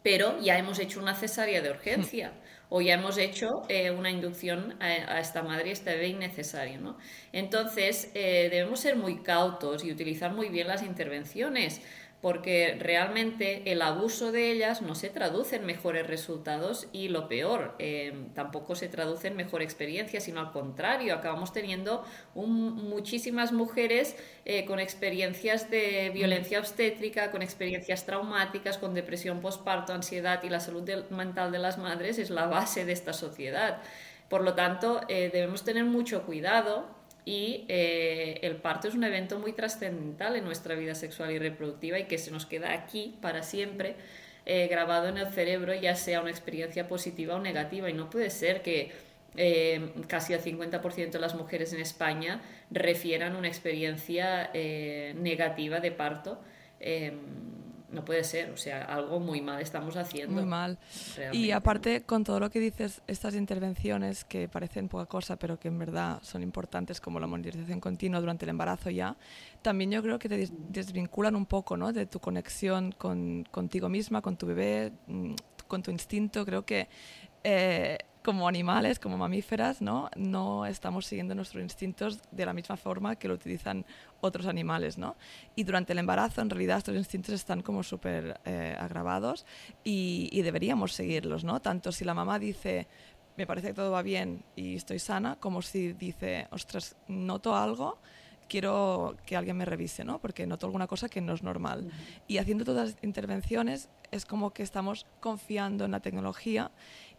Pero 0.06 0.40
ya 0.40 0.56
hemos 0.60 0.78
hecho 0.78 1.00
una 1.00 1.16
cesárea 1.16 1.64
de 1.64 1.72
urgencia 1.72 2.32
o 2.70 2.80
ya 2.80 2.94
hemos 2.94 3.18
hecho 3.18 3.64
eh, 3.70 3.90
una 3.90 4.12
inducción 4.12 4.76
a, 4.80 5.20
esta 5.20 5.42
madre 5.42 5.70
y 5.70 5.72
este 5.72 5.96
bebé 5.96 6.10
innecesario. 6.10 6.80
¿no? 6.80 6.96
Entonces, 7.32 8.12
eh, 8.14 8.50
debemos 8.52 8.82
ser 8.82 8.98
muy 8.98 9.24
cautos 9.24 9.84
y 9.84 9.92
utilizar 9.92 10.32
muy 10.32 10.50
bien 10.50 10.68
las 10.68 10.84
intervenciones, 10.84 11.82
porque 12.26 12.76
realmente 12.80 13.72
el 13.72 13.84
abuso 13.84 14.32
de 14.32 14.50
ellas 14.50 14.82
no 14.82 14.96
se 14.96 15.12
traduce 15.12 15.58
en 15.58 15.66
mejores 15.68 16.08
resultados 16.08 16.88
y 16.92 17.10
lo 17.10 17.28
peor, 17.28 17.76
eh, 17.78 18.30
tampoco 18.34 18.74
se 18.74 18.88
traduce 18.88 19.28
en 19.28 19.36
mejor 19.36 19.62
experiencia, 19.62 20.20
sino 20.20 20.40
al 20.40 20.52
contrario, 20.52 21.14
acabamos 21.14 21.54
teniendo 21.54 22.04
muchísimas 22.34 23.52
mujeres 23.52 24.16
eh, 24.44 24.66
con 24.66 24.80
experiencias 24.80 25.70
de 25.70 26.10
violencia 26.16 26.58
obstétrica, 26.58 27.30
con 27.30 27.44
experiencias 27.44 28.08
traumáticas, 28.08 28.80
con 28.80 28.96
depresión 28.96 29.40
postparto, 29.40 29.94
ansiedad 29.94 30.42
y 30.42 30.50
la 30.50 30.62
salud 30.62 30.90
mental 31.12 31.52
de 31.52 31.60
las 31.60 31.78
madres 31.78 32.18
es 32.18 32.32
la 32.32 32.48
base 32.48 32.86
de 32.86 32.94
esta 32.94 33.14
sociedad. 33.14 33.84
Por 34.30 34.42
lo 34.42 34.56
tanto, 34.56 35.02
eh, 35.10 35.30
debemos 35.32 35.64
tener 35.64 35.86
mucho 35.86 36.24
cuidado 36.24 36.88
y 37.26 37.66
eh, 37.70 38.40
el 38.44 38.58
parto 38.58 38.88
es 38.88 38.94
un 38.94 39.04
evento 39.04 39.40
muy 39.40 39.52
trascendental 39.52 40.36
en 40.36 40.46
nuestra 40.46 40.76
vida 40.76 40.94
sexual 40.94 41.32
y 41.32 41.40
reproductiva 41.40 41.98
y 41.98 42.06
que 42.06 42.20
se 42.20 42.30
nos 42.30 42.46
queda 42.46 42.72
aquí 42.72 43.16
para 43.20 43.42
siempre 43.42 43.96
eh, 44.46 44.68
grabado 44.68 45.08
en 45.08 45.18
el 45.18 45.28
cerebro, 45.30 45.74
ya 45.74 45.96
sea 45.96 46.22
una 46.22 46.30
experiencia 46.30 46.88
positiva 46.88 47.36
o 47.36 47.40
negativa. 47.40 47.90
Y 47.90 47.94
no 47.94 48.12
puede 48.12 48.30
ser 48.30 48.62
que 48.62 48.92
eh, 49.38 49.92
casi 50.08 50.34
el 50.34 50.42
50% 50.42 51.10
de 51.10 51.20
las 51.20 51.34
mujeres 51.34 51.74
en 51.74 51.80
España 51.80 52.42
refieran 52.70 53.36
una 53.36 53.48
experiencia 53.48 54.52
negativa 54.54 55.80
de 55.80 55.92
parto 55.92 56.40
no 57.96 58.06
puede 58.06 58.24
ser, 58.24 58.52
o 58.52 58.58
sea, 58.58 58.84
algo 58.84 59.20
muy 59.20 59.42
mal 59.42 59.62
estamos 59.62 59.96
haciendo. 59.96 60.34
Muy 60.34 60.46
mal. 60.46 60.78
Y 61.32 61.52
aparte, 61.52 62.04
con 62.04 62.24
todo 62.24 62.40
lo 62.40 62.50
que 62.50 62.60
dices, 62.60 63.02
estas 63.08 63.36
intervenciones 63.36 64.26
que 64.26 64.48
parecen 64.48 64.90
poca 64.90 65.06
cosa, 65.06 65.38
pero 65.38 65.58
que 65.58 65.70
en 65.70 65.80
verdad 65.80 66.20
son 66.22 66.44
importantes, 66.44 67.02
como 67.02 67.20
la 67.20 67.28
monitorización 67.28 67.80
continua 67.80 68.20
durante 68.20 68.46
el 68.46 68.50
embarazo 68.50 68.90
ya, 68.90 69.16
también 69.62 69.92
yo 69.92 70.04
creo 70.04 70.20
que 70.20 70.30
te 70.30 70.50
desvinculan 70.70 71.36
un 71.36 71.46
poco 71.46 71.78
¿no? 71.78 71.92
de 71.94 72.06
tu 72.06 72.20
conexión 72.20 72.92
con, 72.92 73.44
contigo 73.50 73.90
misma, 73.90 74.22
con 74.22 74.38
tu 74.38 74.46
bebé, 74.46 74.92
mm, 75.08 75.34
con 75.68 75.82
tu 75.82 75.92
instinto. 75.92 76.46
Creo 76.46 76.66
que 76.66 76.90
eh, 77.44 77.98
como 78.26 78.48
animales, 78.48 78.98
como 78.98 79.18
mamíferas, 79.18 79.84
¿no? 79.84 80.10
no 80.16 80.66
estamos 80.66 81.06
siguiendo 81.06 81.36
nuestros 81.36 81.62
instintos 81.62 82.20
de 82.32 82.46
la 82.46 82.54
misma 82.54 82.76
forma 82.76 83.16
que 83.18 83.28
lo 83.28 83.36
utilizan 83.36 83.86
otros 84.26 84.48
animales. 84.48 84.98
¿no? 84.98 85.16
Y 85.56 85.64
durante 85.64 85.94
el 85.94 86.00
embarazo, 86.00 86.42
en 86.42 86.50
realidad, 86.50 86.78
estos 86.78 86.96
instintos 86.96 87.34
están 87.34 87.62
como 87.62 87.84
súper 87.84 88.40
eh, 88.46 88.76
agravados 88.80 89.46
y, 89.84 90.30
y, 90.32 90.42
deberíamos 90.42 90.94
seguirlos. 90.94 91.44
¿no? 91.44 91.62
Tanto 91.62 91.92
si 91.92 92.06
la 92.06 92.14
mamá 92.14 92.40
dice, 92.40 92.88
me 93.38 93.48
parece 93.48 93.70
que 93.70 93.74
todo 93.74 93.92
va 93.92 94.02
bien 94.02 94.44
y 94.56 94.76
estoy 94.76 95.00
sana, 95.00 95.38
como 95.40 95.62
si 95.62 95.94
dice, 95.94 96.48
ostras, 96.52 96.96
noto 97.08 97.56
algo 97.56 98.00
quiero 98.48 99.16
que 99.26 99.36
alguien 99.36 99.58
me 99.58 99.66
revise, 99.66 100.04
¿no? 100.04 100.20
Porque 100.20 100.46
noto 100.46 100.66
alguna 100.66 100.88
cosa 100.88 101.10
que 101.10 101.22
no 101.22 101.34
es 101.34 101.44
normal. 101.44 101.90
Y 102.28 102.38
haciendo 102.38 102.64
todas 102.66 102.90
las 102.90 103.04
intervenciones 103.04 103.90
es 104.12 104.26
como 104.26 104.52
que 104.52 104.64
estamos 104.64 105.06
confiando 105.20 105.86
en 105.86 105.92
la 105.92 106.00
tecnología 106.00 106.72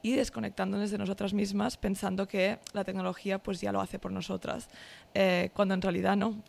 y 0.02 0.12
desconectándonos 0.12 0.90
de 0.90 0.98
nosotras 0.98 1.34
mismas 1.34 1.76
pensando 1.76 2.28
que 2.28 2.58
la 2.72 2.84
tecnología 2.84 3.38
pues 3.38 3.60
ya 3.60 3.72
lo 3.72 3.80
hace 3.80 3.98
por 3.98 4.12
nosotras, 4.12 4.68
eh, 5.14 5.50
cuando 5.54 5.74
en 5.74 5.82
realidad 5.82 6.16
no. 6.16 6.42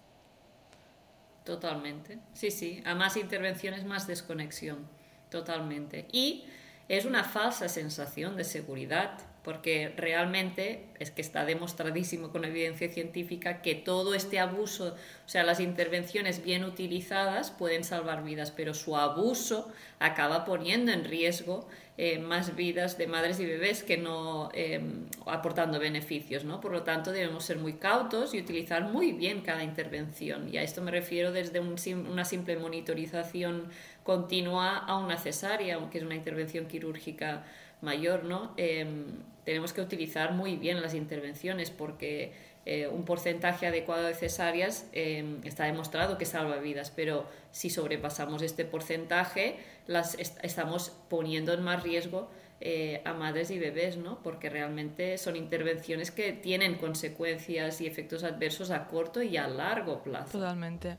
Totalmente, 1.48 2.20
sí, 2.34 2.52
sí, 2.52 2.84
a 2.84 2.94
más 2.94 3.16
intervenciones 3.16 3.86
más 3.86 4.06
desconexión, 4.06 4.86
totalmente. 5.30 6.06
Y 6.12 6.44
es 6.90 7.06
una 7.06 7.24
falsa 7.24 7.70
sensación 7.70 8.36
de 8.36 8.44
seguridad, 8.44 9.18
porque 9.48 9.94
realmente 9.96 10.84
es 11.00 11.10
que 11.10 11.22
está 11.22 11.46
demostradísimo 11.46 12.32
con 12.34 12.44
evidencia 12.44 12.90
científica 12.90 13.62
que 13.62 13.76
todo 13.76 14.14
este 14.14 14.40
abuso, 14.40 14.90
o 14.90 15.30
sea, 15.30 15.46
las 15.46 15.62
intervenciones 15.62 16.44
bien 16.44 16.66
utilizadas 16.66 17.52
pueden 17.52 17.86
salvar 17.86 18.26
vidas, 18.26 18.52
pero 18.52 18.74
su 18.74 18.98
abuso 18.98 19.72
acaba 20.00 20.44
poniendo 20.44 20.92
en 20.92 21.06
riesgo 21.06 21.66
eh, 21.98 22.20
más 22.20 22.58
vidas 22.58 22.98
de 22.98 23.08
madres 23.08 23.40
y 23.40 23.46
bebés 23.46 23.84
que 23.84 23.96
no 23.96 24.50
eh, 24.54 24.82
aportando 25.26 25.80
beneficios. 25.80 26.44
¿no? 26.44 26.60
Por 26.60 26.74
lo 26.74 26.84
tanto, 26.84 27.14
debemos 27.14 27.46
ser 27.46 27.58
muy 27.58 27.74
cautos 27.74 28.34
y 28.34 28.40
utilizar 28.40 28.84
muy 28.84 29.14
bien 29.14 29.40
cada 29.40 29.64
intervención. 29.64 30.54
Y 30.54 30.58
a 30.58 30.62
esto 30.62 30.82
me 30.82 30.92
refiero 30.92 31.32
desde 31.32 31.62
una 31.62 32.26
simple 32.26 32.58
monitorización 32.58 33.70
continua 34.04 34.78
a 34.78 34.98
una 34.98 35.18
cesárea, 35.18 35.76
aunque 35.76 36.00
es 36.00 36.04
una 36.04 36.16
intervención 36.16 36.68
quirúrgica 36.68 37.46
mayor. 37.82 38.24
¿no? 38.24 38.54
Em, 38.58 39.06
tenemos 39.44 39.74
que 39.74 39.82
utilizar 39.82 40.34
muy 40.34 40.56
bien 40.56 40.82
las 40.82 40.94
intervenciones 40.94 41.72
porque 41.72 42.34
eh, 42.66 42.88
un 42.88 43.06
porcentaje 43.06 43.66
adecuado 43.66 44.08
de 44.08 44.13
cesáreas 44.13 44.88
em, 44.92 45.40
está 45.46 45.63
demostrado 45.63 46.18
que 46.18 46.26
salva 46.26 46.58
vidas, 46.58 46.92
pero 46.94 47.26
si 47.52 47.70
sobrepasamos 47.70 48.42
este 48.42 48.66
porcentaje, 48.66 49.56
las 49.88 50.18
estamos 50.20 50.92
poniendo 51.08 51.54
en 51.54 51.63
más 51.63 51.82
riesgo 51.84 52.30
eh, 52.60 53.02
a 53.06 53.13
madres 53.13 53.52
y 53.52 53.60
bebés, 53.60 53.98
¿no? 53.98 54.22
porque 54.24 54.50
realmente 54.50 55.18
son 55.20 55.36
intervenciones 55.36 56.10
que 56.10 56.34
tienen 56.34 56.76
consecuencias 56.76 57.80
y 57.82 57.88
efectos 57.88 58.24
adversos 58.24 58.72
a 58.72 58.88
corto 58.88 59.22
y 59.22 59.38
a 59.38 59.48
largo 59.48 60.02
plazo. 60.02 60.40
Totalmente. 60.40 60.98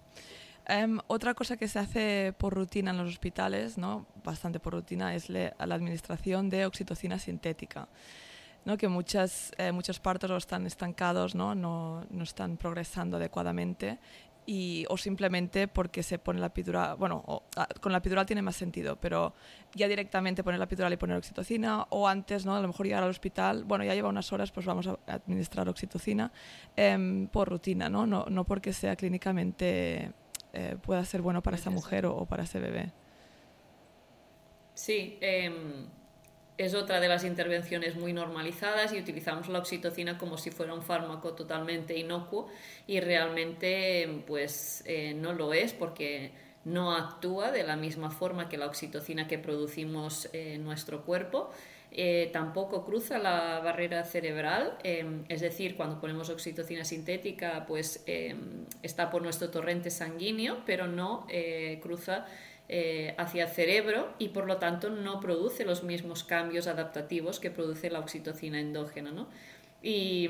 Em, 0.68 0.98
otra 1.06 1.34
cosa 1.34 1.56
que 1.56 1.66
se 1.66 1.78
hace 1.78 2.34
por 2.36 2.54
rutina 2.54 2.90
en 2.90 2.98
los 2.98 3.08
hospitales, 3.08 3.78
¿no? 3.78 4.06
bastante 4.22 4.60
por 4.60 4.74
rutina, 4.74 5.14
es 5.14 5.30
la 5.30 5.54
administración 5.58 6.50
de 6.50 6.66
oxitocina 6.66 7.18
sintética 7.18 7.88
que 8.76 8.88
muchas, 8.88 9.52
eh, 9.56 9.72
muchos 9.72 10.00
partos 10.00 10.30
están 10.30 10.66
estancados, 10.66 11.34
¿no? 11.34 11.54
No, 11.54 12.04
no 12.10 12.22
están 12.22 12.56
progresando 12.56 13.16
adecuadamente 13.16 13.98
y, 14.44 14.84
o 14.88 14.96
simplemente 14.96 15.68
porque 15.68 16.02
se 16.02 16.18
pone 16.18 16.40
la 16.40 16.46
epidural, 16.46 16.96
bueno, 16.96 17.42
ah, 17.56 17.68
con 17.80 17.92
la 17.92 17.98
epidural 17.98 18.26
tiene 18.26 18.42
más 18.42 18.56
sentido, 18.56 18.96
pero 18.96 19.34
ya 19.74 19.88
directamente 19.88 20.42
poner 20.42 20.58
la 20.58 20.64
epidural 20.64 20.92
y 20.92 20.96
poner 20.96 21.16
oxitocina, 21.16 21.86
o 21.90 22.08
antes, 22.08 22.44
¿no? 22.46 22.56
A 22.56 22.60
lo 22.60 22.68
mejor 22.68 22.86
llegar 22.86 23.02
al 23.02 23.10
hospital, 23.10 23.64
bueno, 23.64 23.84
ya 23.84 23.94
lleva 23.94 24.08
unas 24.08 24.32
horas, 24.32 24.50
pues 24.50 24.66
vamos 24.66 24.86
a 24.86 24.98
administrar 25.06 25.68
oxitocina 25.68 26.32
em, 26.76 27.26
por 27.28 27.48
rutina, 27.48 27.88
¿no? 27.88 28.06
¿no? 28.06 28.26
No 28.28 28.44
porque 28.44 28.72
sea 28.72 28.96
clínicamente 28.96 30.12
eh, 30.58 30.76
pueda 30.82 31.04
ser 31.04 31.22
bueno 31.22 31.40
para 31.42 31.56
esa 31.56 31.70
mujer 31.70 32.04
o, 32.06 32.16
o 32.16 32.26
para 32.26 32.42
ese 32.42 32.58
bebé. 32.58 32.92
Sí, 34.74 35.18
eh, 35.20 35.52
es 36.56 36.74
otra 36.74 36.98
de 36.98 37.06
las 37.06 37.22
intervenciones 37.22 37.94
muy 37.94 38.12
normalizadas 38.12 38.92
y 38.92 38.98
utilizamos 38.98 39.48
la 39.48 39.60
oxitocina 39.60 40.18
como 40.18 40.36
si 40.36 40.50
fuera 40.50 40.74
un 40.74 40.82
fármaco 40.82 41.34
totalmente 41.34 41.96
inocuo 41.96 42.48
y 42.88 42.98
realmente 42.98 44.24
pues 44.26 44.82
eh, 44.86 45.14
no 45.14 45.32
lo 45.32 45.52
es 45.52 45.72
porque 45.72 46.32
no 46.64 46.96
actúa 46.96 47.52
de 47.52 47.62
la 47.62 47.76
misma 47.76 48.10
forma 48.10 48.48
que 48.48 48.58
la 48.58 48.66
oxitocina 48.66 49.28
que 49.28 49.38
producimos 49.38 50.28
en 50.32 50.64
nuestro 50.64 51.04
cuerpo. 51.04 51.50
Eh, 51.90 52.28
tampoco 52.32 52.84
cruza 52.84 53.18
la 53.18 53.60
barrera 53.60 54.04
cerebral, 54.04 54.76
em, 54.82 55.24
es 55.28 55.40
decir, 55.40 55.74
cuando 55.74 56.00
ponemos 56.00 56.28
oxitocina 56.28 56.84
sintética, 56.84 57.64
pues 57.66 58.02
em, 58.06 58.66
está 58.82 59.10
por 59.10 59.22
nuestro 59.22 59.50
torrente 59.50 59.90
sanguíneo, 59.90 60.58
pero 60.66 60.86
no 60.86 61.26
eh, 61.30 61.78
cruza 61.82 62.26
eh, 62.68 63.14
hacia 63.16 63.44
el 63.44 63.50
cerebro 63.50 64.12
y 64.18 64.28
por 64.28 64.46
lo 64.46 64.58
tanto 64.58 64.90
no 64.90 65.20
produce 65.20 65.64
los 65.64 65.84
mismos 65.84 66.22
cambios 66.22 66.66
adaptativos 66.66 67.40
que 67.40 67.50
produce 67.50 67.88
la 67.88 68.00
oxitocina 68.00 68.60
endógena. 68.60 69.10
¿no? 69.10 69.26
Y, 69.80 70.28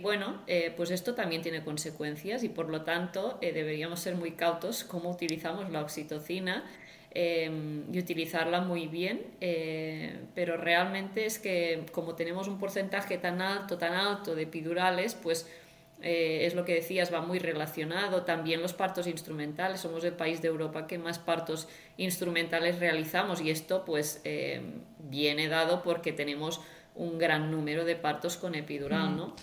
bueno, 0.00 0.42
eh, 0.46 0.72
pues 0.76 0.90
esto 0.90 1.14
también 1.14 1.42
tiene 1.42 1.62
consecuencias 1.62 2.42
y 2.42 2.48
por 2.48 2.70
lo 2.70 2.82
tanto 2.82 3.38
eh, 3.42 3.52
deberíamos 3.52 4.00
ser 4.00 4.14
muy 4.14 4.32
cautos 4.32 4.82
cómo 4.84 5.10
utilizamos 5.10 5.70
la 5.70 5.82
oxitocina 5.82 6.64
y 7.14 7.98
utilizarla 7.98 8.60
muy 8.60 8.86
bien, 8.86 9.22
pero 10.34 10.56
realmente 10.56 11.26
es 11.26 11.40
que 11.40 11.86
como 11.90 12.14
tenemos 12.14 12.46
un 12.46 12.58
porcentaje 12.60 13.18
tan 13.18 13.42
alto, 13.42 13.76
tan 13.76 13.94
alto 13.94 14.36
de 14.36 14.42
epidurales, 14.42 15.16
pues 15.16 15.46
eh, 16.00 16.46
es 16.46 16.54
lo 16.54 16.64
que 16.64 16.74
decías, 16.74 17.12
va 17.12 17.20
muy 17.20 17.38
relacionado. 17.38 18.22
También 18.22 18.62
los 18.62 18.72
partos 18.72 19.06
instrumentales, 19.06 19.80
somos 19.80 20.04
el 20.04 20.12
país 20.12 20.40
de 20.42 20.48
Europa 20.48 20.86
que 20.86 20.98
más 20.98 21.18
partos 21.18 21.68
instrumentales 21.96 22.78
realizamos 22.78 23.40
y 23.40 23.50
esto 23.50 23.84
pues 23.84 24.20
eh, 24.24 24.62
viene 24.98 25.48
dado 25.48 25.82
porque 25.82 26.12
tenemos 26.12 26.60
un 26.98 27.18
gran 27.18 27.50
número 27.50 27.84
de 27.84 27.96
partos 27.96 28.36
con 28.36 28.54
epidural, 28.54 29.16
¿no? 29.16 29.34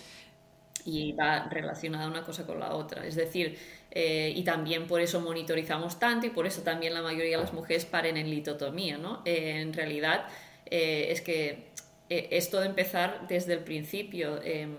Y 0.84 1.12
va 1.12 1.48
relacionada 1.48 2.06
una 2.06 2.22
cosa 2.22 2.46
con 2.46 2.60
la 2.60 2.74
otra. 2.74 3.04
Es 3.04 3.16
decir, 3.16 3.58
eh, 3.90 4.32
y 4.34 4.44
también 4.44 4.86
por 4.86 5.00
eso 5.00 5.20
monitorizamos 5.20 5.98
tanto 5.98 6.26
y 6.26 6.30
por 6.30 6.46
eso 6.46 6.62
también 6.62 6.94
la 6.94 7.02
mayoría 7.02 7.36
de 7.36 7.42
las 7.42 7.52
mujeres 7.52 7.84
paren 7.84 8.16
en 8.16 8.30
litotomía, 8.30 8.98
¿no? 8.98 9.22
en 9.24 9.72
realidad 9.72 10.26
es 10.66 11.20
que 11.22 11.70
esto 12.08 12.60
de 12.60 12.66
empezar 12.66 13.26
desde 13.28 13.54
el 13.54 13.60
principio 13.60 14.40
em, 14.42 14.76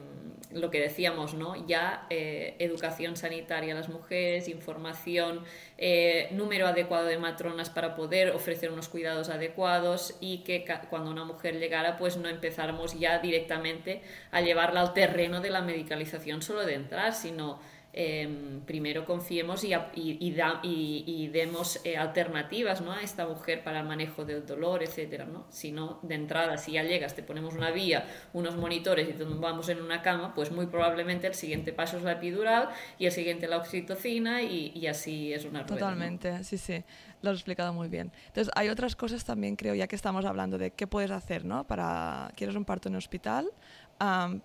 lo 0.51 0.71
que 0.71 0.79
decíamos, 0.79 1.33
¿no? 1.33 1.67
Ya 1.67 2.05
eh, 2.09 2.55
educación 2.59 3.17
sanitaria 3.17 3.73
a 3.73 3.75
las 3.75 3.89
mujeres, 3.89 4.47
información, 4.47 5.43
eh, 5.77 6.29
número 6.31 6.67
adecuado 6.67 7.05
de 7.05 7.17
matronas 7.17 7.69
para 7.69 7.95
poder 7.95 8.31
ofrecer 8.31 8.71
unos 8.71 8.87
cuidados 8.87 9.29
adecuados 9.29 10.15
y 10.21 10.39
que 10.39 10.65
cuando 10.89 11.11
una 11.11 11.25
mujer 11.25 11.59
llegara, 11.59 11.97
pues 11.97 12.17
no 12.17 12.29
empezáramos 12.29 12.97
ya 12.97 13.19
directamente 13.19 14.01
a 14.31 14.41
llevarla 14.41 14.81
al 14.81 14.93
terreno 14.93 15.41
de 15.41 15.49
la 15.49 15.61
medicalización 15.61 16.41
solo 16.41 16.65
de 16.65 16.75
entrar, 16.75 17.13
sino 17.13 17.59
Em, 17.99 18.61
primero 18.61 19.05
confiemos 19.05 19.63
y, 19.63 19.73
y, 19.95 21.27
demos 21.29 21.81
eh, 21.83 21.97
alternativas 21.97 22.79
¿no? 22.79 22.91
a 22.91 23.01
esta 23.01 23.25
mujer 23.25 23.63
para 23.63 23.79
el 23.79 23.87
manejo 23.87 24.23
del 24.23 24.45
dolor, 24.45 24.83
etcétera, 24.83 25.25
¿no? 25.25 25.47
Si 25.49 25.71
no, 25.71 25.97
de 26.03 26.13
entrada, 26.13 26.59
si 26.59 26.73
ya 26.73 26.83
llegas, 26.83 27.15
te 27.15 27.23
ponemos 27.23 27.55
una 27.55 27.71
vía, 27.71 28.05
unos 28.33 28.55
monitores 28.55 29.09
y 29.09 29.13
te 29.13 29.23
vamos 29.23 29.69
en 29.69 29.81
una 29.81 30.03
cama, 30.03 30.35
pues 30.35 30.51
muy 30.51 30.67
probablemente 30.67 31.25
el 31.25 31.33
siguiente 31.33 31.73
paso 31.73 31.97
es 31.97 32.03
la 32.03 32.11
epidural 32.11 32.69
y 32.99 33.07
el 33.07 33.11
siguiente 33.11 33.47
la 33.47 33.57
oxitocina 33.57 34.43
y, 34.43 34.85
así 34.85 35.33
es 35.33 35.45
una 35.45 35.63
rueda. 35.63 35.79
Totalmente, 35.79 36.43
sí, 36.43 36.59
sí, 36.59 36.83
lo 37.21 37.31
has 37.31 37.37
explicado 37.37 37.73
muy 37.73 37.87
bien. 37.87 38.11
Entonces, 38.27 38.51
hay 38.55 38.69
otras 38.69 38.95
cosas 38.95 39.25
también, 39.25 39.55
creo, 39.55 39.75
ya 39.75 39.87
que 39.87 39.95
estamos 39.95 40.25
hablando 40.25 40.57
de 40.57 40.71
qué 40.71 40.87
puedes 40.87 41.11
hacer, 41.11 41.45
¿no? 41.45 41.65
Para, 41.65 42.31
¿quieres 42.35 42.55
un 42.55 42.65
parto 42.65 42.89
en 42.89 42.95
hospital? 42.95 43.49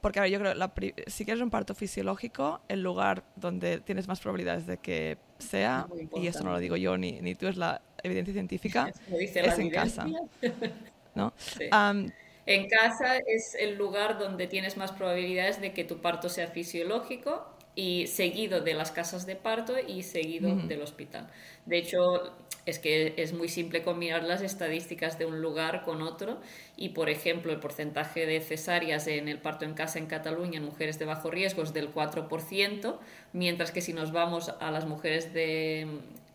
porque, 0.01 0.19
a 0.19 0.23
ver, 0.23 0.31
yo 0.31 0.39
creo, 0.39 0.55
si 1.09 1.27
quieres 1.27 1.43
un 1.43 1.51
parto 1.51 1.75
fisiológico, 1.75 2.63
el 2.69 2.83
lugar 2.83 3.23
donde 3.37 3.81
tienes 3.81 4.09
más 4.09 4.19
probabilidades 4.19 4.67
de 4.67 4.79
que 4.79 5.19
sea, 5.39 5.87
y 6.17 6.27
esto 6.27 6.43
no 6.43 6.53
lo 6.53 6.59
digo 6.59 6.77
yo 6.77 6.97
ni, 6.97 7.21
ni 7.21 7.35
tú, 7.35 7.49
es 7.49 7.59
la 7.59 7.83
evidencia 8.03 8.33
científica, 8.33 8.91
es 9.13 9.59
en 9.59 9.71
casa. 9.71 10.07
¿no? 11.15 11.35
en 12.47 12.69
casa 12.69 13.19
es 13.19 13.55
el 13.55 13.77
lugar 13.77 14.19
donde 14.19 14.47
tienes 14.47 14.79
más 14.79 14.91
probabilidades 14.93 15.61
de 15.61 15.73
que 15.73 15.85
tu 15.85 16.01
parto 16.01 16.31
sea 16.31 16.49
fisiológico 16.49 17.47
y 17.75 18.07
seguido 18.07 18.61
de 18.61 18.75
las 18.75 18.91
casas 18.91 19.27
de 19.27 19.37
parto 19.37 19.75
y 19.79 20.03
seguido 20.03 20.55
del 20.57 20.83
hospital. 20.83 21.29
De 21.65 21.79
hecho, 21.79 22.33
es 22.65 22.79
que 22.79 23.15
es 23.17 23.33
muy 23.33 23.49
simple 23.49 23.83
combinar 23.83 24.23
las 24.23 24.41
estadísticas 24.41 25.19
de 25.19 25.27
un 25.27 25.41
lugar 25.41 25.83
con 25.83 26.01
otro 26.03 26.39
y, 26.77 26.91
por 26.91 27.11
ejemplo, 27.11 27.53
el 27.53 27.59
porcentaje 27.59 28.25
de 28.25 28.41
cesáreas 28.41 29.07
en 29.09 29.29
el 29.29 29.39
parto 29.39 29.65
en 29.65 29.75
casa 29.75 29.99
en 29.99 30.07
Cataluña 30.07 30.59
en 30.59 30.65
mujeres 30.65 30.99
de 30.99 31.05
bajo 31.05 31.31
riesgo 31.31 31.63
es 31.63 31.73
del 31.73 31.93
4%, 31.93 32.99
mientras 33.33 33.73
que 33.73 33.81
si 33.81 33.93
nos 33.93 34.13
vamos 34.13 34.53
a 34.61 34.71
las 34.71 34.87
mujeres 34.87 35.35
de, 35.35 35.83
eh, 35.83 35.89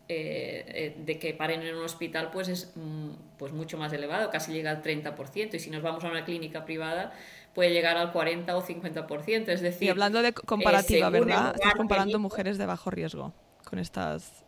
eh, 0.08 0.96
de 0.98 1.18
que 1.18 1.32
paren 1.32 1.62
en 1.62 1.74
un 1.74 1.84
hospital, 1.84 2.30
pues 2.30 2.48
es 2.48 2.72
mm, 2.74 3.10
pues 3.38 3.52
mucho 3.52 3.78
más 3.78 3.92
elevado, 3.94 4.30
casi 4.30 4.52
llega 4.52 4.70
al 4.70 4.82
30%, 4.82 5.54
y 5.54 5.58
si 5.58 5.70
nos 5.70 5.82
vamos 5.82 6.04
a 6.04 6.08
una 6.08 6.26
clínica 6.26 6.66
privada, 6.66 7.12
puede 7.54 7.70
llegar 7.70 7.96
al 7.96 8.12
40 8.12 8.54
o 8.54 8.62
50%. 8.62 9.48
Es 9.48 9.62
decir, 9.62 9.86
y 9.86 9.90
hablando 9.90 10.20
de 10.20 10.34
comparativa, 10.34 11.08
¿verdad? 11.08 11.54
Estás 11.54 11.74
comparando 11.74 12.18
mujeres 12.18 12.58
de 12.58 12.66
bajo 12.66 12.90
riesgo 12.90 13.32
con 13.64 13.78
estas 13.78 14.44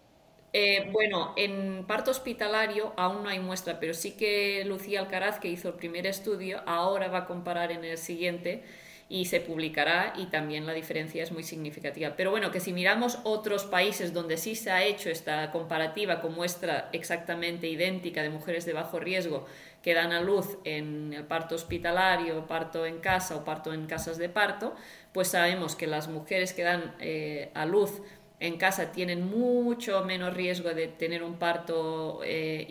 eh, 0.52 0.88
bueno, 0.92 1.32
en 1.36 1.84
parto 1.86 2.10
hospitalario 2.10 2.92
aún 2.96 3.22
no 3.22 3.28
hay 3.28 3.38
muestra, 3.38 3.78
pero 3.78 3.94
sí 3.94 4.12
que 4.12 4.64
Lucía 4.66 5.00
Alcaraz, 5.00 5.38
que 5.38 5.48
hizo 5.48 5.68
el 5.68 5.74
primer 5.74 6.06
estudio, 6.06 6.62
ahora 6.66 7.08
va 7.08 7.18
a 7.18 7.24
comparar 7.26 7.70
en 7.70 7.84
el 7.84 7.98
siguiente 7.98 8.64
y 9.08 9.24
se 9.24 9.40
publicará 9.40 10.12
y 10.16 10.26
también 10.26 10.66
la 10.66 10.72
diferencia 10.72 11.22
es 11.22 11.32
muy 11.32 11.42
significativa. 11.42 12.14
Pero 12.16 12.30
bueno, 12.30 12.52
que 12.52 12.60
si 12.60 12.72
miramos 12.72 13.18
otros 13.24 13.64
países 13.64 14.12
donde 14.12 14.36
sí 14.36 14.54
se 14.54 14.70
ha 14.70 14.84
hecho 14.84 15.10
esta 15.10 15.50
comparativa 15.50 16.20
con 16.20 16.34
muestra 16.34 16.88
exactamente 16.92 17.66
idéntica 17.68 18.22
de 18.22 18.30
mujeres 18.30 18.64
de 18.66 18.72
bajo 18.72 19.00
riesgo 19.00 19.46
que 19.82 19.94
dan 19.94 20.12
a 20.12 20.20
luz 20.20 20.58
en 20.64 21.12
el 21.12 21.24
parto 21.24 21.56
hospitalario, 21.56 22.46
parto 22.46 22.86
en 22.86 22.98
casa 23.00 23.34
o 23.36 23.44
parto 23.44 23.72
en 23.72 23.86
casas 23.86 24.16
de 24.16 24.28
parto, 24.28 24.74
pues 25.12 25.28
sabemos 25.28 25.74
que 25.74 25.88
las 25.88 26.06
mujeres 26.06 26.52
que 26.52 26.62
dan 26.62 26.94
eh, 27.00 27.50
a 27.54 27.66
luz 27.66 28.00
en 28.40 28.56
casa 28.56 28.90
tienen 28.90 29.28
mucho 29.28 30.02
menos 30.04 30.32
riesgo 30.32 30.70
de 30.70 30.88
tener 30.88 31.22
un 31.22 31.34
parto 31.34 32.22
eh, 32.24 32.66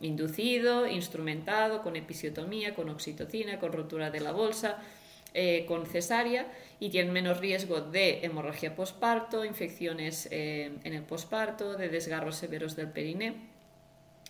inducido, 0.00 0.88
instrumentado, 0.88 1.80
con 1.82 1.94
episiotomía, 1.94 2.74
con 2.74 2.88
oxitocina, 2.88 3.60
con 3.60 3.72
rotura 3.72 4.10
de 4.10 4.18
la 4.18 4.32
bolsa, 4.32 4.78
eh, 5.32 5.64
con 5.66 5.86
cesárea 5.86 6.52
y 6.80 6.90
tienen 6.90 7.12
menos 7.12 7.38
riesgo 7.38 7.80
de 7.80 8.24
hemorragia 8.24 8.74
posparto, 8.74 9.44
infecciones 9.44 10.26
eh, 10.32 10.72
en 10.82 10.92
el 10.92 11.04
posparto, 11.04 11.76
de 11.76 11.88
desgarros 11.88 12.36
severos 12.36 12.74
del 12.74 12.88
periné. 12.88 13.34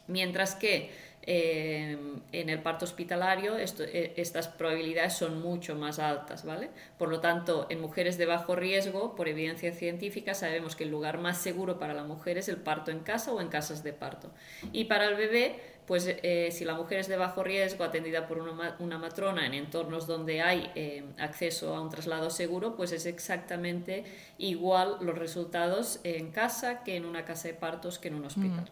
Mientras 0.09 0.55
que 0.55 0.90
eh, 1.24 1.96
en 2.32 2.50
el 2.50 2.61
parto 2.62 2.85
hospitalario 2.85 3.56
eh, 3.56 4.12
estas 4.16 4.48
probabilidades 4.48 5.14
son 5.14 5.40
mucho 5.40 5.76
más 5.76 6.00
altas, 6.00 6.44
¿vale? 6.44 6.70
Por 6.98 7.11
lo 7.11 7.20
tanto, 7.20 7.66
en 7.70 7.80
mujeres 7.80 8.18
de 8.18 8.26
bajo 8.26 8.56
riesgo, 8.56 9.14
por 9.14 9.28
evidencia 9.28 9.72
científica, 9.72 10.35
sabemos 10.35 10.74
que 10.74 10.82
el 10.85 10.90
lugar 10.90 11.18
más 11.18 11.38
seguro 11.38 11.78
para 11.78 11.94
la 11.94 12.02
mujer 12.02 12.38
es 12.38 12.48
el 12.48 12.56
parto 12.56 12.90
en 12.90 13.00
casa 13.00 13.32
o 13.32 13.40
en 13.40 13.48
casas 13.48 13.85
de 13.85 13.92
parto. 13.92 14.30
Y 14.72 14.85
para 14.85 15.06
el 15.06 15.14
bebé, 15.14 15.61
pues 15.87 16.08
eh, 16.08 16.48
si 16.50 16.64
la 16.64 16.74
mujer 16.74 16.98
es 16.98 17.08
de 17.08 17.16
bajo 17.16 17.44
riesgo, 17.44 17.85
atendida 17.85 18.26
por 18.26 18.38
una, 18.38 18.74
una 18.80 18.98
matrona 18.98 19.46
en 19.46 19.54
entornos 19.54 20.08
donde 20.08 20.42
hay 20.42 20.72
acceso 21.18 21.76
a 21.76 21.80
un 21.80 21.88
traslado 21.88 22.30
seguro, 22.30 22.74
pues 22.74 22.90
es 22.90 23.06
exactamente 23.06 24.04
igual 24.38 24.96
los 25.00 25.16
resultados 25.16 26.00
en 26.02 26.32
casa 26.32 26.82
que 26.82 26.96
en 26.96 27.04
una 27.04 27.24
casa 27.24 27.48
de 27.48 27.54
partos 27.54 28.00
que 28.00 28.08
en 28.08 28.14
un 28.14 28.24
hospital. 28.24 28.70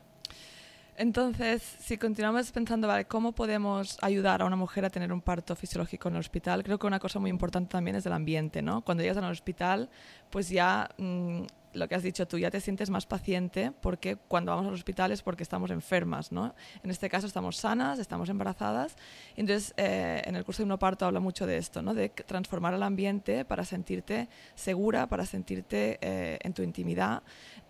Entonces, 0.97 1.63
si 1.63 1.97
continuamos 1.97 2.51
pensando, 2.53 2.87
vale, 2.89 3.07
¿cómo 3.07 3.33
podemos 3.33 3.99
ayudar 4.03 4.43
a 4.43 4.45
una 4.45 4.57
mujer 4.57 4.85
a 4.85 4.91
tener 4.91 5.13
un 5.13 5.21
parto 5.21 5.57
fisiológico 5.57 6.09
en 6.09 6.15
el 6.15 6.21
hospital? 6.21 6.63
Creo 6.63 6.79
que 6.79 6.87
una 6.87 6.99
cosa 6.99 7.19
muy 7.19 7.31
importante 7.31 7.71
también 7.71 7.97
es 7.97 8.07
el 8.07 8.13
ambiente, 8.13 8.63
¿no? 8.63 8.83
Cuando 8.83 9.03
llegas 9.03 9.17
al 9.19 9.31
hospital, 9.31 9.89
pues 10.31 10.51
ya 10.51 10.91
mm, 10.99 11.43
lo 11.73 11.89
que 11.89 11.95
has 11.95 12.03
dicho 12.03 12.27
tú, 12.27 12.39
ya 12.39 12.51
te 12.51 12.61
sientes 12.61 12.91
más 12.91 13.07
paciente 13.07 13.73
porque 13.81 14.17
cuando 14.17 14.53
vamos 14.53 14.67
al 14.67 14.75
hospital 14.75 15.13
es 15.13 15.23
porque 15.23 15.43
estamos 15.43 15.71
enfermas, 15.71 16.33
¿no? 16.33 16.55
En 16.83 16.91
este 16.91 17.09
caso 17.09 17.27
estamos 17.27 17.57
sanas, 17.57 17.99
estamos 17.99 18.29
embarazadas. 18.29 18.97
Entonces, 19.37 19.73
eh, 19.77 20.23
en 20.25 20.37
el 20.37 20.45
curso 20.45 20.63
de 20.63 20.65
uno 20.65 20.79
parto 20.79 21.07
habla 21.07 21.21
mucho 21.21 21.47
de 21.47 21.57
esto, 21.57 21.83
¿no? 21.83 21.95
De 21.95 22.09
transformar 22.09 22.75
el 22.75 22.83
ambiente 22.83 23.45
para 23.45 23.65
sentirte 23.65 24.29
segura, 24.55 25.07
para 25.07 25.27
sentirte 25.27 25.99
eh, 26.01 26.39
en 26.43 26.53
tu 26.53 26.63
intimidad. 26.63 27.23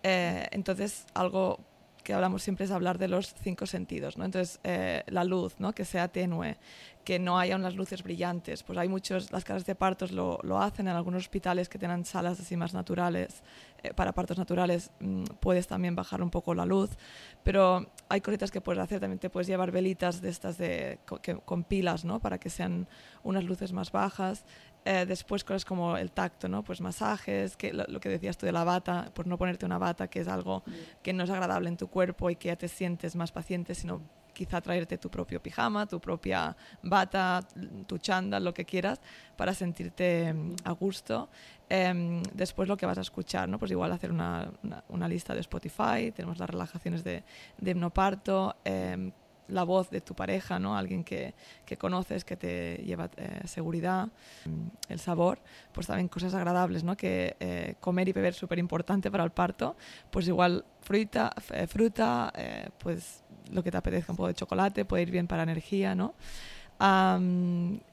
Eh, 0.03 0.47
entonces, 0.51 1.05
algo 1.13 1.59
que 2.03 2.13
hablamos 2.13 2.43
siempre 2.43 2.65
es 2.65 2.71
hablar 2.71 2.97
de 2.97 3.07
los 3.07 3.33
cinco 3.35 3.65
sentidos, 3.65 4.17
¿no? 4.17 4.25
Entonces, 4.25 4.59
eh, 4.63 5.03
la 5.07 5.23
luz, 5.23 5.55
¿no? 5.59 5.73
Que 5.73 5.85
sea 5.85 6.07
tenue, 6.07 6.57
que 7.03 7.19
no 7.19 7.39
haya 7.39 7.55
unas 7.55 7.75
luces 7.75 8.03
brillantes. 8.03 8.63
Pues 8.63 8.77
hay 8.77 8.87
muchos, 8.87 9.31
las 9.31 9.43
casas 9.43 9.65
de 9.65 9.75
partos 9.75 10.11
lo, 10.11 10.39
lo 10.43 10.61
hacen 10.61 10.87
en 10.87 10.95
algunos 10.95 11.23
hospitales 11.23 11.69
que 11.69 11.79
tienen 11.79 12.05
salas 12.05 12.39
así 12.39 12.55
más 12.57 12.73
naturales, 12.73 13.43
eh, 13.83 13.93
para 13.93 14.11
partos 14.11 14.37
naturales 14.37 14.91
mm, 14.99 15.23
puedes 15.39 15.67
también 15.67 15.95
bajar 15.95 16.21
un 16.21 16.29
poco 16.29 16.53
la 16.53 16.65
luz, 16.65 16.91
pero 17.43 17.87
hay 18.09 18.21
cositas 18.21 18.51
que 18.51 18.61
puedes 18.61 18.81
hacer, 18.81 18.99
también 18.99 19.19
te 19.19 19.29
puedes 19.29 19.47
llevar 19.47 19.71
velitas 19.71 20.21
de 20.21 20.29
estas 20.29 20.57
de, 20.57 20.99
con 21.45 21.63
pilas, 21.63 22.05
¿no? 22.05 22.19
Para 22.19 22.37
que 22.37 22.49
sean 22.49 22.87
unas 23.23 23.43
luces 23.43 23.73
más 23.73 23.91
bajas. 23.91 24.45
Eh, 24.83 25.05
después 25.05 25.43
cosas 25.43 25.63
como 25.63 25.95
el 25.95 26.11
tacto, 26.11 26.47
¿no? 26.47 26.63
Pues 26.63 26.81
masajes, 26.81 27.55
que 27.55 27.71
lo, 27.71 27.99
que 27.99 28.09
decías 28.09 28.35
tú 28.35 28.47
de 28.47 28.51
la 28.51 28.63
bata, 28.63 29.11
pues 29.13 29.27
no 29.27 29.37
ponerte 29.37 29.63
una 29.63 29.77
bata 29.77 30.07
que 30.07 30.21
es 30.21 30.27
algo 30.27 30.63
que 31.03 31.13
no 31.13 31.23
es 31.23 31.29
agradable 31.29 31.69
en 31.69 31.77
tu 31.77 31.87
cuerpo 31.87 32.31
y 32.31 32.35
que 32.35 32.47
ya 32.47 32.55
te 32.55 32.67
sientes 32.67 33.15
más 33.15 33.31
paciente, 33.31 33.75
sino 33.75 34.01
quizá 34.33 34.59
traerte 34.59 34.97
tu 34.97 35.11
propio 35.11 35.39
pijama, 35.39 35.85
tu 35.85 35.99
propia 35.99 36.55
bata, 36.81 37.41
tu 37.85 37.99
chándal, 37.99 38.43
lo 38.43 38.55
que 38.55 38.65
quieras, 38.65 38.99
para 39.35 39.53
sentirte 39.53 40.33
mm, 40.33 40.55
a 40.63 40.71
gusto. 40.71 41.29
Em, 41.69 42.23
después 42.33 42.67
lo 42.67 42.75
que 42.75 42.87
vas 42.87 42.97
a 42.97 43.01
escuchar, 43.01 43.47
¿no? 43.47 43.59
Pues 43.59 43.69
igual 43.69 43.91
hacer 43.91 44.11
una, 44.11 44.51
una, 44.89 45.07
lista 45.07 45.35
de 45.35 45.41
Spotify, 45.41 46.11
tenemos 46.13 46.39
las 46.39 46.49
relajaciones 46.49 47.03
de, 47.03 47.23
de 47.59 47.71
hipnoparto, 47.71 48.55
em, 48.65 49.11
la 49.51 49.63
voz 49.63 49.89
de 49.89 50.01
tu 50.01 50.15
pareja, 50.15 50.59
¿no? 50.59 50.75
Alguien 50.75 51.03
que, 51.03 51.33
que 51.65 51.77
conoces, 51.77 52.23
que 52.23 52.37
te 52.37 52.77
lleva 52.85 53.09
eh, 53.17 53.41
seguridad, 53.45 54.09
el 54.89 54.99
sabor, 54.99 55.39
pues 55.71 55.87
también 55.87 56.07
cosas 56.07 56.33
agradables, 56.33 56.83
¿no? 56.83 56.95
Que 56.95 57.35
eh, 57.39 57.75
comer 57.79 58.07
y 58.09 58.13
beber 58.13 58.33
súper 58.33 58.59
importante 58.59 59.11
para 59.11 59.23
el 59.23 59.31
parto, 59.31 59.75
pues 60.09 60.27
igual 60.27 60.65
fruta, 60.81 61.31
eh, 61.53 61.67
fruta 61.67 62.33
pues 62.77 63.23
lo 63.51 63.63
que 63.63 63.71
te 63.71 63.77
apetezca, 63.77 64.13
un 64.13 64.17
poco 64.17 64.27
de 64.27 64.33
chocolate, 64.33 64.85
puede 64.85 65.03
ir 65.03 65.11
bien 65.11 65.27
para 65.27 65.43
energía, 65.43 65.95
¿no? 65.95 66.13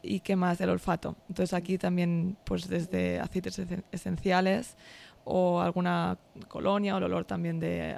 y 0.02 0.20
qué 0.20 0.34
más, 0.34 0.62
el 0.62 0.70
olfato. 0.70 1.14
Entonces 1.28 1.52
aquí 1.52 1.76
también, 1.76 2.38
pues 2.44 2.68
desde 2.68 3.20
aceites 3.20 3.60
esenciales 3.92 4.76
o 5.30 5.60
alguna 5.60 6.16
colonia 6.48 6.94
o 6.94 6.98
el 6.98 7.04
olor 7.04 7.26
también 7.26 7.60
de, 7.60 7.94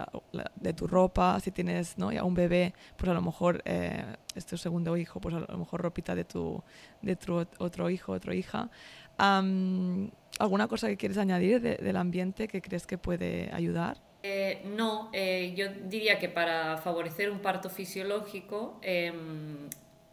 de 0.57 0.73
tu 0.73 0.89
ropa, 0.89 1.39
si 1.39 1.53
tienes 1.53 1.97
¿no? 1.97 2.11
ya 2.11 2.25
un 2.25 2.35
bebé, 2.35 2.75
pues 2.97 3.09
a 3.09 3.15
lo 3.15 3.23
mejor 3.23 3.63
eh, 3.65 4.05
es 4.35 4.47
tu 4.47 4.57
segundo 4.57 4.97
hijo, 4.97 5.21
pues 5.21 5.37
a 5.37 5.41
lo 5.41 5.59
mejor 5.59 5.81
ropita 5.81 6.17
de 6.17 6.25
tu, 6.25 6.61
de 7.03 7.15
tu 7.15 7.47
otro 7.59 7.89
hijo, 7.89 8.13
otra 8.13 8.35
hija. 8.35 8.69
¿Alguna 9.17 10.67
cosa 10.67 10.89
que 10.89 10.97
quieres 10.97 11.19
añadir 11.19 11.61
del 11.61 11.97
ambiente 11.97 12.49
que 12.49 12.61
crees 12.61 12.85
que 12.87 12.99
puede 12.99 13.49
ayudar? 13.53 13.99
Eh, 14.25 14.63
no, 14.65 15.11
eh, 15.13 15.55
yo 15.57 15.69
diría 15.89 16.19
que 16.19 16.29
para 16.29 16.79
favorecer 16.79 17.31
un 17.31 17.39
parto 17.39 17.71
fisiológico 17.71 18.79
em, 18.83 19.69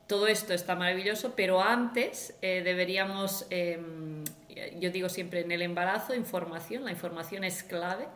todo 0.05 0.27
esto 0.27 0.53
está 0.53 0.75
maravilloso, 0.75 1.33
pero 1.35 1.61
antes 1.61 2.37
deberíamos 2.41 3.47
em, 3.49 4.23
yo 4.79 4.91
digo 4.91 5.09
siempre 5.09 5.41
en 5.41 5.51
el 5.51 5.61
embarazo, 5.61 6.15
información, 6.15 6.85
la 6.85 6.91
información 6.91 7.43
es 7.43 7.63
clave. 7.63 8.07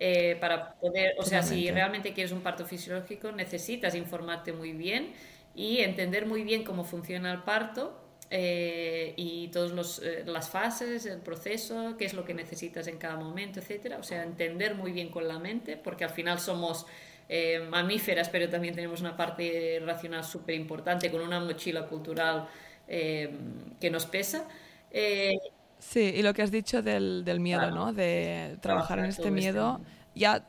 Eh, 0.00 0.36
para 0.40 0.74
poder, 0.74 1.14
o 1.18 1.22
sea, 1.22 1.42
si 1.42 1.70
realmente 1.70 2.12
quieres 2.12 2.32
un 2.32 2.40
parto 2.42 2.66
fisiológico, 2.66 3.30
necesitas 3.32 3.94
informarte 3.94 4.52
muy 4.52 4.72
bien 4.72 5.12
y 5.54 5.78
entender 5.78 6.26
muy 6.26 6.42
bien 6.42 6.64
cómo 6.64 6.84
funciona 6.84 7.32
el 7.32 7.42
parto 7.44 8.00
eh, 8.30 9.12
y 9.16 9.48
todas 9.48 10.00
eh, 10.02 10.24
las 10.26 10.48
fases, 10.48 11.06
el 11.06 11.20
proceso, 11.20 11.96
qué 11.96 12.04
es 12.06 12.14
lo 12.14 12.24
que 12.24 12.34
necesitas 12.34 12.86
en 12.88 12.98
cada 12.98 13.16
momento, 13.16 13.60
etcétera. 13.60 13.98
O 13.98 14.02
sea, 14.02 14.22
entender 14.24 14.74
muy 14.74 14.92
bien 14.92 15.08
con 15.10 15.28
la 15.28 15.38
mente, 15.38 15.76
porque 15.76 16.04
al 16.04 16.10
final 16.10 16.40
somos 16.40 16.86
eh, 17.28 17.60
mamíferas, 17.70 18.28
pero 18.28 18.48
también 18.48 18.74
tenemos 18.74 19.00
una 19.00 19.16
parte 19.16 19.80
racional 19.84 20.24
súper 20.24 20.56
importante 20.56 21.10
con 21.10 21.20
una 21.22 21.38
mochila 21.40 21.86
cultural 21.86 22.48
que 22.86 23.90
nos 23.90 24.04
pesa. 24.06 24.46
Sí, 25.88 26.12
y 26.16 26.22
lo 26.22 26.34
que 26.34 26.42
has 26.42 26.50
dicho 26.50 26.82
del, 26.82 27.24
del 27.24 27.40
miedo, 27.40 27.70
¿no? 27.70 27.92
De 27.92 28.56
trabajar 28.60 28.98
en 28.98 29.06
este, 29.06 29.22
este 29.22 29.30
miedo, 29.30 29.80
ya 30.14 30.44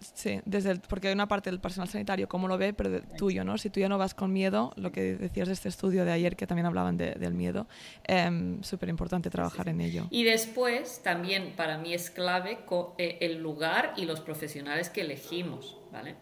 Sí, 0.00 0.40
desde 0.46 0.76
porque 0.76 1.08
hay 1.08 1.14
una 1.14 1.28
parte 1.28 1.50
del 1.50 1.60
personal 1.60 1.88
sanitario, 1.88 2.28
cómo 2.28 2.48
lo 2.48 2.56
ve, 2.56 2.72
pero 2.72 3.02
tuyo, 3.18 3.44
¿no? 3.44 3.58
Si 3.58 3.68
tú 3.68 3.80
ya 3.80 3.88
no 3.88 3.98
vas 3.98 4.14
con 4.14 4.32
miedo, 4.32 4.72
lo 4.76 4.92
que 4.92 5.16
decías 5.16 5.48
de 5.48 5.54
este 5.54 5.68
estudio 5.68 6.04
de 6.04 6.12
ayer, 6.12 6.36
que 6.36 6.46
también 6.46 6.66
hablaban 6.66 6.96
del 6.96 7.34
miedo, 7.34 7.66
eh, 8.08 8.58
súper 8.62 8.88
importante 8.88 9.28
trabajar 9.28 9.68
en 9.68 9.80
ello. 9.80 10.06
Y 10.10 10.24
después, 10.24 11.02
también 11.02 11.52
para 11.54 11.76
mí 11.76 11.92
es 11.92 12.10
clave 12.10 12.60
eh, 12.98 13.18
el 13.20 13.42
lugar 13.42 13.92
y 13.96 14.06
los 14.06 14.20
profesionales 14.20 14.88
que 14.88 15.02
elegimos, 15.02 15.76
¿vale? 15.92 16.14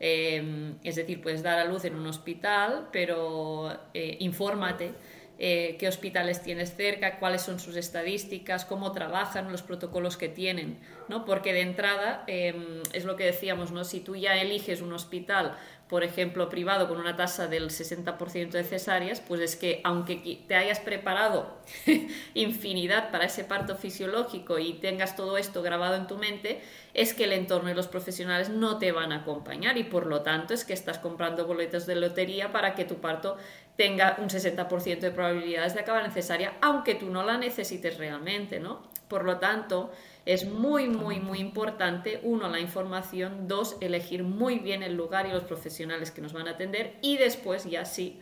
Em, 0.00 0.76
es 0.84 0.94
decir, 0.94 1.20
puedes 1.20 1.42
dar 1.42 1.58
a 1.58 1.64
luz 1.64 1.84
en 1.84 1.96
un 1.96 2.06
hospital, 2.06 2.88
pero 2.92 3.72
eh, 3.94 4.16
infórmate 4.20 4.94
eh, 5.38 5.76
qué 5.78 5.88
hospitales 5.88 6.42
tienes 6.42 6.74
cerca, 6.74 7.18
cuáles 7.18 7.42
son 7.42 7.60
sus 7.60 7.76
estadísticas, 7.76 8.64
cómo 8.64 8.92
trabajan, 8.92 9.52
los 9.52 9.62
protocolos 9.62 10.16
que 10.16 10.28
tienen, 10.28 10.78
¿no? 11.08 11.24
Porque 11.24 11.52
de 11.52 11.60
entrada, 11.60 12.24
em, 12.26 12.82
es 12.92 13.04
lo 13.04 13.16
que 13.16 13.24
decíamos, 13.24 13.70
¿no? 13.70 13.84
Si 13.84 14.00
tú 14.00 14.16
ya 14.16 14.36
eliges 14.40 14.80
un 14.80 14.92
hospital 14.92 15.56
por 15.88 16.04
ejemplo, 16.04 16.50
privado 16.50 16.86
con 16.86 16.98
una 16.98 17.16
tasa 17.16 17.46
del 17.46 17.70
60% 17.70 18.50
de 18.50 18.64
cesáreas, 18.64 19.20
pues 19.20 19.40
es 19.40 19.56
que 19.56 19.80
aunque 19.84 20.42
te 20.46 20.54
hayas 20.54 20.80
preparado 20.80 21.58
infinidad 22.34 23.10
para 23.10 23.24
ese 23.24 23.44
parto 23.44 23.74
fisiológico 23.74 24.58
y 24.58 24.74
tengas 24.74 25.16
todo 25.16 25.38
esto 25.38 25.62
grabado 25.62 25.96
en 25.96 26.06
tu 26.06 26.18
mente, 26.18 26.60
es 26.92 27.14
que 27.14 27.24
el 27.24 27.32
entorno 27.32 27.70
y 27.70 27.74
los 27.74 27.88
profesionales 27.88 28.50
no 28.50 28.78
te 28.78 28.92
van 28.92 29.12
a 29.12 29.20
acompañar 29.20 29.78
y 29.78 29.84
por 29.84 30.06
lo 30.06 30.20
tanto 30.20 30.52
es 30.52 30.64
que 30.64 30.74
estás 30.74 30.98
comprando 30.98 31.46
boletos 31.46 31.86
de 31.86 31.96
lotería 31.96 32.52
para 32.52 32.74
que 32.74 32.84
tu 32.84 32.96
parto 32.96 33.38
tenga 33.78 34.16
un 34.18 34.28
60% 34.28 34.98
de 34.98 35.12
probabilidades 35.12 35.72
de 35.72 35.80
acabar 35.80 36.04
en 36.04 36.10
cesárea, 36.10 36.58
aunque 36.60 36.96
tú 36.96 37.10
no 37.10 37.22
la 37.22 37.38
necesites 37.38 37.96
realmente, 37.96 38.58
¿no? 38.58 38.82
Por 39.06 39.24
lo 39.24 39.38
tanto, 39.38 39.92
es 40.26 40.46
muy, 40.46 40.88
muy, 40.88 41.20
muy 41.20 41.38
importante, 41.38 42.18
uno, 42.24 42.48
la 42.48 42.58
información, 42.58 43.46
dos, 43.46 43.76
elegir 43.80 44.24
muy 44.24 44.58
bien 44.58 44.82
el 44.82 44.96
lugar 44.96 45.26
y 45.26 45.30
los 45.30 45.44
profesionales 45.44 46.10
que 46.10 46.20
nos 46.20 46.32
van 46.32 46.48
a 46.48 46.52
atender 46.52 46.96
y 47.02 47.18
después 47.18 47.66
ya 47.66 47.84
sí, 47.84 48.20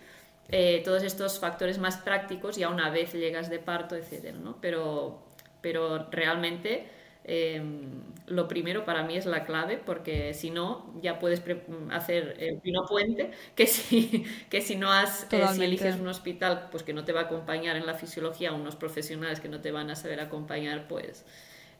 eh, 0.50 0.82
todos 0.84 1.02
estos 1.02 1.40
factores 1.40 1.78
más 1.78 1.96
prácticos 1.96 2.56
ya 2.56 2.68
una 2.68 2.90
vez 2.90 3.14
llegas 3.14 3.48
de 3.48 3.58
parto, 3.58 3.96
etcétera, 3.96 4.36
¿no? 4.36 4.58
Pero, 4.60 5.22
pero 5.62 6.10
realmente 6.10 6.86
em, 7.26 8.02
lo 8.26 8.48
primero 8.48 8.84
para 8.84 9.02
mí 9.02 9.16
es 9.16 9.26
la 9.26 9.44
clave 9.44 9.78
porque 9.78 10.32
si 10.34 10.50
no 10.50 10.94
ya 11.02 11.18
puedes 11.18 11.42
hacer 11.90 12.36
el 12.38 12.58
pino 12.60 12.86
puente 12.86 13.30
que 13.54 13.66
si, 13.66 14.24
que 14.50 14.60
si 14.60 14.76
no 14.76 14.92
has, 14.92 15.26
eh, 15.32 15.44
si 15.52 15.62
eliges 15.62 15.96
un 15.96 16.08
hospital 16.08 16.68
pues 16.70 16.82
que 16.82 16.92
no 16.92 17.04
te 17.04 17.12
va 17.12 17.20
a 17.20 17.24
acompañar 17.24 17.76
en 17.76 17.86
la 17.86 17.94
fisiología, 17.94 18.52
unos 18.52 18.76
profesionales 18.76 19.40
que 19.40 19.48
no 19.48 19.60
te 19.60 19.70
van 19.70 19.90
a 19.90 19.96
saber 19.96 20.20
acompañar, 20.20 20.88
pues 20.88 21.24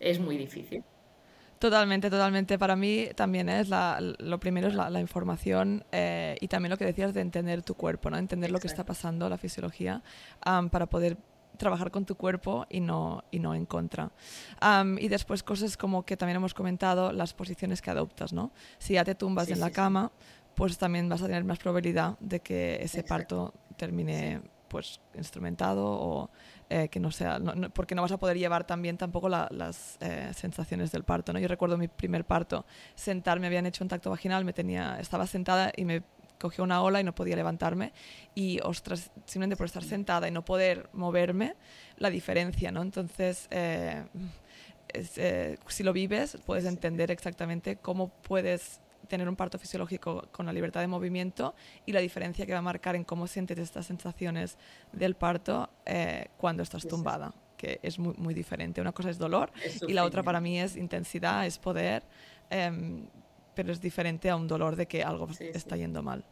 es 0.00 0.18
muy 0.20 0.36
difícil. 0.36 0.84
Totalmente, 1.58 2.10
totalmente. 2.10 2.58
Para 2.58 2.76
mí 2.76 3.08
también 3.14 3.48
es 3.48 3.68
la, 3.68 3.98
lo 4.00 4.38
primero 4.38 4.68
es 4.68 4.74
la, 4.74 5.00
información 5.00 5.84
eh, 5.90 6.36
y 6.40 6.48
también 6.48 6.70
lo 6.70 6.76
que 6.76 6.84
decías 6.84 7.14
de 7.14 7.22
entender 7.22 7.62
tu 7.62 7.74
cuerpo, 7.74 8.10
¿no? 8.10 8.18
entender 8.18 8.50
lo 8.50 8.58
que 8.58 8.66
está 8.66 8.84
pasando, 8.84 9.28
la 9.30 9.38
fisiología, 9.38 10.02
para 10.42 10.86
poder 10.86 11.16
trabajar 11.56 11.90
con 11.90 12.04
tu 12.04 12.16
cuerpo 12.16 12.66
y 12.70 12.80
no, 12.80 13.24
y 13.30 13.38
no 13.38 13.54
en 13.54 13.66
contra. 13.66 14.12
y 14.98 15.08
después 15.08 15.42
cosas 15.42 15.76
como 15.76 16.04
que 16.04 16.16
también 16.16 16.36
hemos 16.36 16.54
comentado, 16.54 17.12
las 17.12 17.34
posiciones 17.34 17.82
que 17.82 17.90
adoptas. 17.90 18.32
¿no? 18.32 18.52
Si 18.78 18.94
ya 18.94 19.04
te 19.04 19.14
tumbas 19.14 19.48
en 19.50 19.60
la 19.60 19.70
cama, 19.70 20.12
pues 20.54 20.78
también 20.78 21.08
vas 21.08 21.22
a 21.22 21.26
tener 21.26 21.44
más 21.44 21.58
probabilidad 21.58 22.18
de 22.20 22.40
que 22.40 22.82
ese 22.82 23.02
parto 23.02 23.52
termine 23.76 24.40
pues 24.68 25.00
instrumentado 25.14 25.86
o 25.86 26.30
eh, 26.68 26.88
que 26.88 26.98
no 26.98 27.10
sea, 27.10 27.38
porque 27.72 27.94
no 27.94 28.02
vas 28.02 28.12
a 28.12 28.18
poder 28.18 28.36
llevar 28.36 28.66
también 28.66 28.96
tampoco 28.96 29.28
las 29.28 29.98
eh, 30.00 30.30
sensaciones 30.34 30.90
del 30.90 31.04
parto. 31.04 31.32
¿no? 31.32 31.38
Yo 31.38 31.48
recuerdo 31.48 31.78
mi 31.78 31.88
primer 31.88 32.24
parto, 32.24 32.66
sentarme, 32.94 33.42
me 33.42 33.46
habían 33.46 33.66
hecho 33.66 33.84
un 33.84 33.88
tacto 33.88 34.10
vaginal, 34.10 34.44
me 34.44 34.52
tenía, 34.52 34.98
estaba 34.98 35.26
sentada 35.26 35.72
y 35.76 35.84
me 35.84 36.02
cogió 36.38 36.64
una 36.64 36.82
ola 36.82 37.00
y 37.00 37.04
no 37.04 37.14
podía 37.14 37.36
levantarme. 37.36 37.92
Y 38.34 38.60
ostras, 38.62 39.10
simplemente 39.24 39.56
por 39.56 39.66
estar 39.66 39.84
sentada 39.84 40.28
y 40.28 40.30
no 40.30 40.44
poder 40.44 40.88
moverme, 40.92 41.54
la 41.96 42.10
diferencia, 42.10 42.70
¿no? 42.70 42.82
Entonces, 42.82 43.48
eh, 43.50 44.04
si 45.68 45.82
lo 45.82 45.92
vives, 45.92 46.38
puedes 46.44 46.64
entender 46.64 47.10
exactamente 47.10 47.76
cómo 47.76 48.08
puedes 48.08 48.80
tener 49.06 49.28
un 49.28 49.36
parto 49.36 49.58
fisiológico 49.58 50.28
con 50.32 50.46
la 50.46 50.52
libertad 50.52 50.80
de 50.80 50.86
movimiento 50.86 51.54
y 51.84 51.92
la 51.92 52.00
diferencia 52.00 52.44
que 52.44 52.52
va 52.52 52.58
a 52.58 52.62
marcar 52.62 52.96
en 52.96 53.04
cómo 53.04 53.26
sientes 53.26 53.58
estas 53.58 53.86
sensaciones 53.86 54.58
del 54.92 55.14
parto 55.14 55.70
eh, 55.84 56.28
cuando 56.36 56.62
estás 56.62 56.86
tumbada, 56.86 57.32
que 57.56 57.80
es 57.82 57.98
muy, 57.98 58.14
muy 58.16 58.34
diferente. 58.34 58.80
Una 58.80 58.92
cosa 58.92 59.10
es 59.10 59.18
dolor 59.18 59.52
y 59.86 59.92
la 59.92 60.04
otra 60.04 60.22
para 60.22 60.40
mí 60.40 60.60
es 60.60 60.76
intensidad, 60.76 61.46
es 61.46 61.58
poder, 61.58 62.04
em, 62.50 63.06
pero 63.56 63.72
es 63.72 63.80
diferente 63.80 64.30
a 64.30 64.36
un 64.36 64.46
dolor 64.46 64.76
de 64.76 64.86
que 64.86 65.02
algo 65.02 65.28
está 65.52 65.76
yendo 65.76 66.02
mal 66.04 66.22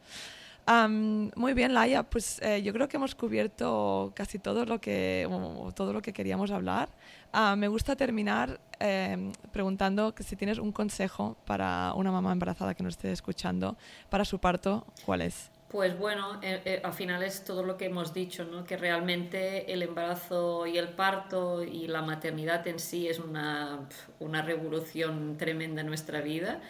muy 0.66 1.52
bien, 1.54 1.74
Laia, 1.74 2.02
pues 2.04 2.40
eh, 2.42 2.62
yo 2.62 2.72
creo 2.72 2.88
que 2.88 2.96
hemos 2.96 3.14
cubierto 3.14 4.12
casi 4.14 4.38
todo 4.38 4.64
lo 4.64 4.80
que, 4.80 5.28
todo 5.74 5.92
lo 5.92 6.00
que 6.00 6.12
queríamos 6.12 6.50
hablar. 6.50 6.88
Ah, 7.32 7.56
me 7.56 7.68
gusta 7.68 7.96
terminar 7.96 8.60
em, 8.78 9.32
preguntando 9.52 10.14
que 10.14 10.22
si 10.22 10.36
tienes 10.36 10.58
un 10.58 10.72
consejo 10.72 11.36
para 11.44 11.92
una 11.94 12.10
mamá 12.10 12.32
embarazada 12.32 12.74
que 12.74 12.82
nos 12.82 12.94
esté 12.94 13.12
escuchando 13.12 13.76
para 14.08 14.24
su 14.24 14.38
parto, 14.38 14.86
¿cuál 15.04 15.22
es? 15.22 15.50
Pues 15.68 15.98
bueno, 15.98 16.38
eh, 16.40 16.62
eh, 16.64 16.80
al 16.84 16.92
final 16.92 17.24
es 17.24 17.42
todo 17.42 17.64
lo 17.64 17.76
que 17.76 17.86
hemos 17.86 18.14
dicho, 18.14 18.44
¿no? 18.44 18.62
que 18.62 18.76
realmente 18.76 19.72
el 19.72 19.82
embarazo 19.82 20.68
y 20.68 20.78
el 20.78 20.90
parto 20.90 21.64
y 21.64 21.88
la 21.88 22.00
maternidad 22.00 22.64
en 22.68 22.78
sí 22.78 23.08
es 23.08 23.18
una, 23.18 23.80
una 24.20 24.42
revolución 24.42 25.36
tremenda 25.36 25.80
en 25.80 25.88
nuestra 25.88 26.20
vida 26.20 26.60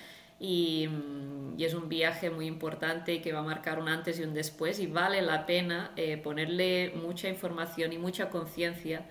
Mm, 0.41 1.55
y, 1.59 1.65
es 1.65 1.75
un 1.75 1.89
viaje 1.89 2.31
muy 2.31 2.47
importante 2.47 3.21
que 3.23 3.33
va 3.33 3.41
a 3.41 3.43
marcar 3.43 3.79
un 3.79 3.89
antes 3.89 4.19
y 4.19 4.23
un 4.25 4.35
después 4.35 4.81
y 4.81 4.87
vale 4.87 5.23
la 5.23 5.47
pena 5.47 5.93
eh, 5.97 6.17
ponerle 6.17 6.93
mucha 6.97 7.29
información 7.29 7.93
y 7.93 7.99
mucha 7.99 8.31
conciencia 8.31 9.07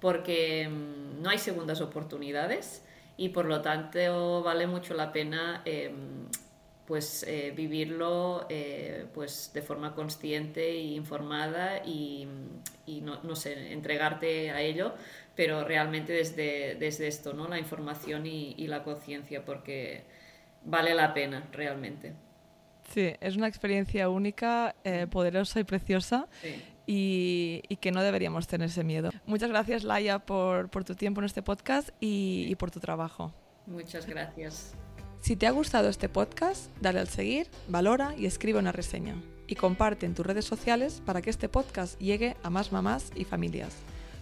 porque 0.00 0.68
mm, 0.68 1.22
no 1.22 1.30
hay 1.30 1.38
segundas 1.38 1.80
oportunidades 1.80 2.84
y 3.16 3.30
por 3.30 3.46
lo 3.46 3.60
tanto 3.62 4.42
vale 4.42 4.66
mucho 4.66 4.94
la 4.94 5.12
pena 5.12 5.62
em, 5.64 6.28
pues 6.86 7.24
eh, 7.28 7.52
vivirlo 7.54 8.46
eh, 8.48 9.06
pues 9.14 9.50
de 9.52 9.62
forma 9.62 9.94
consciente 9.94 10.70
e 10.70 10.82
informada 10.94 11.84
y, 11.84 12.26
no, 13.02 13.22
no, 13.22 13.36
sé, 13.36 13.72
entregarte 13.72 14.50
a 14.50 14.62
ello, 14.62 14.94
pero 15.34 15.64
realmente 15.64 16.12
desde, 16.14 16.76
desde 16.76 17.08
esto, 17.08 17.34
¿no? 17.34 17.48
la 17.48 17.58
información 17.58 18.26
y, 18.26 18.54
y 18.56 18.68
la 18.68 18.82
conciencia, 18.84 19.44
porque 19.44 20.04
vale 20.68 20.94
la 20.94 21.12
pena 21.12 21.48
realmente. 21.52 22.14
Sí, 22.92 23.12
es 23.20 23.36
una 23.36 23.48
experiencia 23.48 24.08
única, 24.08 24.74
eh, 24.84 25.06
poderosa 25.10 25.60
y 25.60 25.64
preciosa 25.64 26.26
y, 26.86 27.62
que 27.80 27.92
no 27.92 28.02
deberíamos 28.02 28.46
tener 28.46 28.68
ese 28.68 28.82
miedo. 28.82 29.10
Muchas 29.26 29.50
gracias, 29.50 29.84
Laia, 29.84 30.20
por, 30.20 30.70
tu 30.84 30.94
tiempo 30.94 31.20
en 31.20 31.26
este 31.26 31.42
podcast 31.42 31.90
y, 32.00 32.46
y 32.48 32.54
por 32.54 32.70
tu 32.70 32.80
trabajo. 32.80 33.34
Muchas 33.66 34.06
gracias. 34.06 34.74
Si 35.20 35.36
te 35.36 35.46
ha 35.46 35.50
gustado 35.50 35.88
este 35.88 36.08
podcast, 36.08 36.70
dale 36.80 37.00
al 37.00 37.08
seguir, 37.08 37.48
valora 37.68 38.14
y 38.16 38.24
escribe 38.24 38.58
una 38.58 38.72
reseña. 38.72 39.16
Y 39.46 39.54
comparte 39.54 40.06
en 40.06 40.14
tus 40.14 40.24
redes 40.24 40.44
sociales 40.44 41.02
para 41.04 41.20
que 41.20 41.30
este 41.30 41.48
podcast 41.48 41.98
llegue 42.00 42.36
a 42.42 42.50
más 42.50 42.72
mamás 42.72 43.10
y 43.14 43.24
familias. 43.24 43.76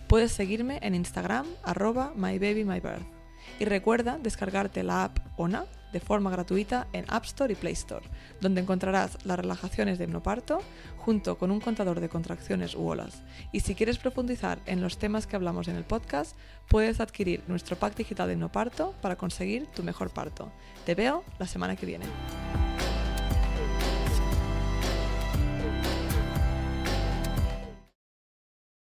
Puedes 0.08 0.32
seguirme 0.32 0.78
en 0.82 0.94
Instagram, 0.94 1.46
arroba 1.64 2.12
mybabymybirth. 2.16 3.15
Y 3.58 3.64
recuerda 3.64 4.18
descargarte 4.18 4.82
la 4.82 5.04
app 5.04 5.18
ONA 5.36 5.66
de 5.92 6.00
forma 6.00 6.30
gratuita 6.30 6.88
en 6.92 7.04
App 7.08 7.24
Store 7.24 7.52
y 7.52 7.56
Play 7.56 7.72
Store, 7.72 8.04
donde 8.40 8.60
encontrarás 8.60 9.18
las 9.24 9.38
relajaciones 9.38 9.98
de 9.98 10.04
hipnoparto 10.04 10.60
junto 10.98 11.38
con 11.38 11.50
un 11.50 11.60
contador 11.60 12.00
de 12.00 12.08
contracciones 12.08 12.74
u 12.74 12.86
olas. 12.86 13.22
Y 13.52 13.60
si 13.60 13.74
quieres 13.74 13.98
profundizar 13.98 14.58
en 14.66 14.82
los 14.82 14.98
temas 14.98 15.26
que 15.26 15.36
hablamos 15.36 15.68
en 15.68 15.76
el 15.76 15.84
podcast, 15.84 16.36
puedes 16.68 17.00
adquirir 17.00 17.42
nuestro 17.46 17.76
pack 17.76 17.96
digital 17.96 18.28
de 18.28 18.34
hipnoparto 18.34 18.94
para 19.00 19.16
conseguir 19.16 19.66
tu 19.68 19.82
mejor 19.82 20.10
parto. 20.10 20.52
Te 20.84 20.94
veo 20.94 21.24
la 21.38 21.46
semana 21.46 21.76
que 21.76 21.86
viene. 21.86 22.06